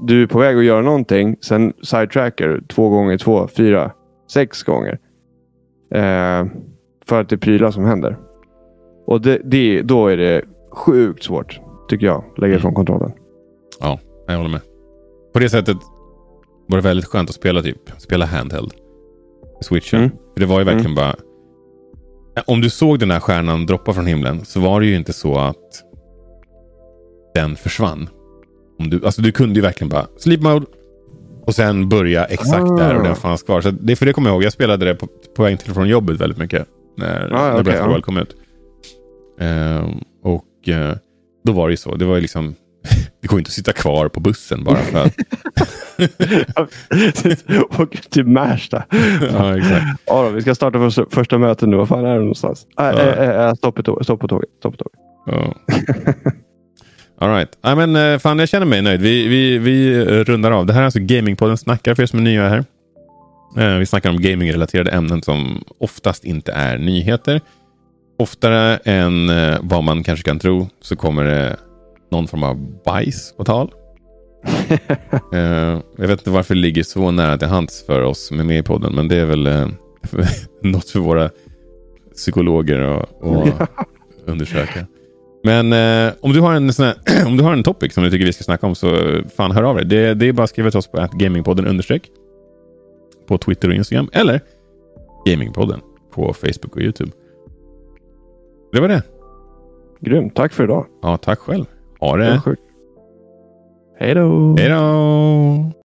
du 0.00 0.22
är 0.22 0.26
på 0.26 0.38
väg 0.38 0.56
att 0.58 0.64
göra 0.64 0.82
någonting. 0.82 1.36
Sen 1.40 1.72
sidetracker 1.82 2.62
två 2.68 2.88
gånger 2.88 3.18
två, 3.18 3.48
fyra, 3.56 3.92
sex 4.32 4.62
gånger. 4.62 4.98
Eh, 5.94 6.46
för 7.06 7.20
att 7.20 7.28
det 7.28 7.34
är 7.34 7.38
prylar 7.38 7.70
som 7.70 7.84
händer. 7.84 8.18
Och 9.06 9.20
det, 9.20 9.40
det, 9.44 9.82
då 9.82 10.06
är 10.08 10.16
det 10.16 10.42
sjukt 10.72 11.24
svårt, 11.24 11.60
tycker 11.88 12.06
jag, 12.06 12.24
lägga 12.36 12.52
Mm. 12.52 12.58
ifrån 12.58 12.74
kontrollen. 12.74 13.12
Ja, 13.80 13.98
jag 14.26 14.36
håller 14.36 14.50
med. 14.50 14.60
På 15.32 15.38
det 15.38 15.48
sättet 15.50 15.76
var 16.68 16.76
det 16.78 16.84
väldigt 16.84 17.06
skönt 17.06 17.28
att 17.28 17.34
spela 17.36 17.62
typ 17.62 17.90
spela 17.98 18.26
handheld. 18.26 18.72
Switchen. 19.60 19.98
Mm. 20.00 20.10
För 20.34 20.40
det 20.40 20.46
var 20.46 20.58
ju 20.58 20.64
verkligen 20.64 20.94
bara... 20.94 21.14
Om 22.46 22.60
du 22.60 22.70
såg 22.70 22.98
den 22.98 23.10
här 23.10 23.20
stjärnan 23.20 23.66
droppa 23.66 23.92
från 23.92 24.06
himlen 24.06 24.44
så 24.44 24.60
var 24.60 24.80
det 24.80 24.86
ju 24.86 24.96
inte 24.96 25.12
så 25.12 25.38
att 25.38 25.82
den 27.34 27.56
försvann. 27.56 28.08
Om 28.78 28.90
du, 28.90 29.00
alltså 29.06 29.22
du 29.22 29.32
kunde 29.32 29.54
ju 29.54 29.60
verkligen 29.60 29.88
bara 29.88 30.06
sleep 30.18 30.40
mode 30.42 30.66
och 31.44 31.54
sen 31.54 31.88
börja 31.88 32.24
exakt 32.24 32.70
Ah. 32.70 32.76
där 32.76 32.94
och 32.96 33.02
den 33.02 33.16
fanns 33.16 33.42
kvar. 33.42 33.60
Så 33.60 33.70
det, 33.70 33.96
för 33.96 34.06
det 34.06 34.12
kommer 34.12 34.28
jag 34.30 34.34
ihåg. 34.34 34.44
Jag 34.44 34.52
spelade 34.52 34.84
det 34.86 34.94
på, 34.94 35.08
på 35.36 35.42
väg 35.42 35.60
till 35.60 35.74
från 35.74 35.88
jobbet 35.88 36.20
väldigt 36.20 36.38
mycket. 36.38 36.66
När, 36.96 37.32
Ah, 37.34 37.38
när 37.38 37.52
okej, 37.52 37.62
Breath 37.64 37.82
of 37.82 37.86
the. 37.88 37.92
Wild 37.92 38.04
kom 38.04 38.16
ut. 38.16 38.36
Ehm, 39.40 40.00
och 40.22 40.68
eh, 40.68 40.96
då 41.44 41.52
var 41.52 41.68
det 41.68 41.72
ju 41.72 41.76
så. 41.76 41.94
Det 41.94 42.04
var 42.04 42.14
ju 42.14 42.20
liksom... 42.20 42.54
Det 43.22 43.28
går 43.28 43.38
inte 43.38 43.48
att 43.48 43.52
sitta 43.52 43.72
kvar 43.72 44.08
på 44.08 44.20
bussen 44.20 44.64
bara 44.64 44.76
för 44.76 45.04
att... 45.04 45.14
och 47.80 47.96
till 48.10 48.26
Märsta. 48.26 48.84
ja, 49.32 49.58
exakt. 49.58 49.86
Ja, 50.06 50.22
då, 50.22 50.28
vi 50.30 50.42
ska 50.42 50.54
starta 50.54 50.78
första, 50.78 51.04
första 51.10 51.38
mötet 51.38 51.68
nu. 51.68 51.76
Var 51.76 51.86
fan 51.86 52.04
är 52.04 52.12
det 52.14 52.18
någonstans? 52.20 52.66
Äh, 52.80 52.84
Ja. 52.84 53.00
äh, 53.00 53.46
äh, 53.46 53.54
stopp, 53.54 53.74
på 53.74 53.82
tåget, 53.82 54.04
stopp 54.06 54.20
på 54.20 54.28
tåget. 54.28 54.48
Stopp 54.58 54.78
på 54.78 54.84
tåget. 54.84 55.00
Ja. 55.26 55.54
All 57.20 57.28
right. 57.30 57.48
Ja, 57.62 57.74
men, 57.74 57.96
eh, 57.96 58.18
fan, 58.18 58.38
jag 58.38 58.48
känner 58.48 58.66
mig 58.66 58.82
nöjd. 58.82 59.00
Vi, 59.00 59.28
vi, 59.28 59.58
vi 59.58 59.94
eh, 59.96 60.02
rundar 60.24 60.50
av. 60.50 60.66
Det 60.66 60.72
här 60.72 60.80
är 60.80 60.84
alltså 60.84 60.98
Gamingpodden 61.02 61.58
snackar 61.58 61.94
för 61.94 62.02
er 62.02 62.06
som 62.06 62.18
är 62.18 62.22
nya 62.22 62.48
här. 62.48 62.64
Eh, 63.58 63.78
Vi 63.78 63.86
snackar 63.86 64.10
om 64.10 64.20
gamingrelaterade 64.22 64.90
ämnen 64.90 65.22
som 65.22 65.64
oftast 65.80 66.24
inte 66.24 66.52
är 66.52 66.78
nyheter. 66.78 67.40
Oftare 68.18 68.76
än 68.84 69.30
vad 69.60 69.84
man 69.84 70.02
kanske 70.04 70.24
kan 70.24 70.38
tro 70.38 70.68
så 70.82 70.96
kommer 70.96 71.24
det 71.24 71.56
någon 72.10 72.28
form 72.28 72.42
av 72.42 72.82
bajs 72.84 73.34
på 73.36 73.44
tal. 73.44 73.72
Eh, 75.32 75.80
Jag 75.96 76.08
vet 76.08 76.10
inte 76.10 76.30
varför 76.30 76.54
det 76.54 76.60
ligger 76.60 76.82
så 76.82 77.10
nära 77.10 77.38
till 77.38 77.48
hands 77.48 77.86
för 77.86 78.02
oss 78.02 78.26
som 78.26 78.40
är 78.40 78.44
med 78.44 78.58
i 78.58 78.62
podden, 78.62 78.94
men 78.94 79.08
det 79.08 79.16
är 79.16 79.24
väl 79.26 79.46
eh, 79.46 79.68
något 80.62 80.90
för 80.90 81.00
våra 81.00 81.30
psykologer 82.14 82.78
att 82.80 83.10
undersöka. 84.24 84.86
Men 85.44 85.72
eh, 85.72 86.12
om, 86.20 86.32
du 86.32 86.40
har 86.40 86.54
en 86.54 86.72
sån 86.72 86.86
här, 86.86 86.96
om 87.26 87.36
du 87.36 87.42
har 87.44 87.52
en 87.52 87.62
topic 87.62 87.94
som 87.94 88.04
du 88.04 88.10
tycker 88.10 88.26
vi 88.26 88.32
ska 88.32 88.44
snacka 88.44 88.66
om 88.66 88.74
så 88.74 88.96
fan 89.36 89.50
hör 89.52 89.62
av 89.62 89.76
dig. 89.76 89.84
Det, 89.84 90.14
det 90.14 90.26
är 90.28 90.32
bara 90.32 90.42
att 90.44 90.50
skriva 90.50 90.70
till 90.70 90.78
oss 90.78 90.86
på 90.90 91.08
gamingpodden 91.12 91.66
understreck 91.66 92.10
på 93.28 93.38
Twitter 93.38 93.68
och 93.68 93.74
Instagram 93.74 94.08
eller 94.12 94.40
Gamingpodden 95.26 95.80
på 96.12 96.32
Facebook 96.34 96.76
och 96.76 96.82
YouTube. 96.82 97.10
Det 98.72 98.80
var 98.80 98.88
det. 98.88 99.02
Grymt. 100.00 100.34
Tack 100.34 100.52
för 100.52 100.64
idag. 100.64 100.86
Ja, 101.02 101.16
tack 101.16 101.38
själv. 101.38 101.64
Ha 102.00 102.16
Det. 102.16 102.56
Hej 103.98 104.14
då. 104.14 104.56
Hej 104.58 104.68
då! 104.68 105.76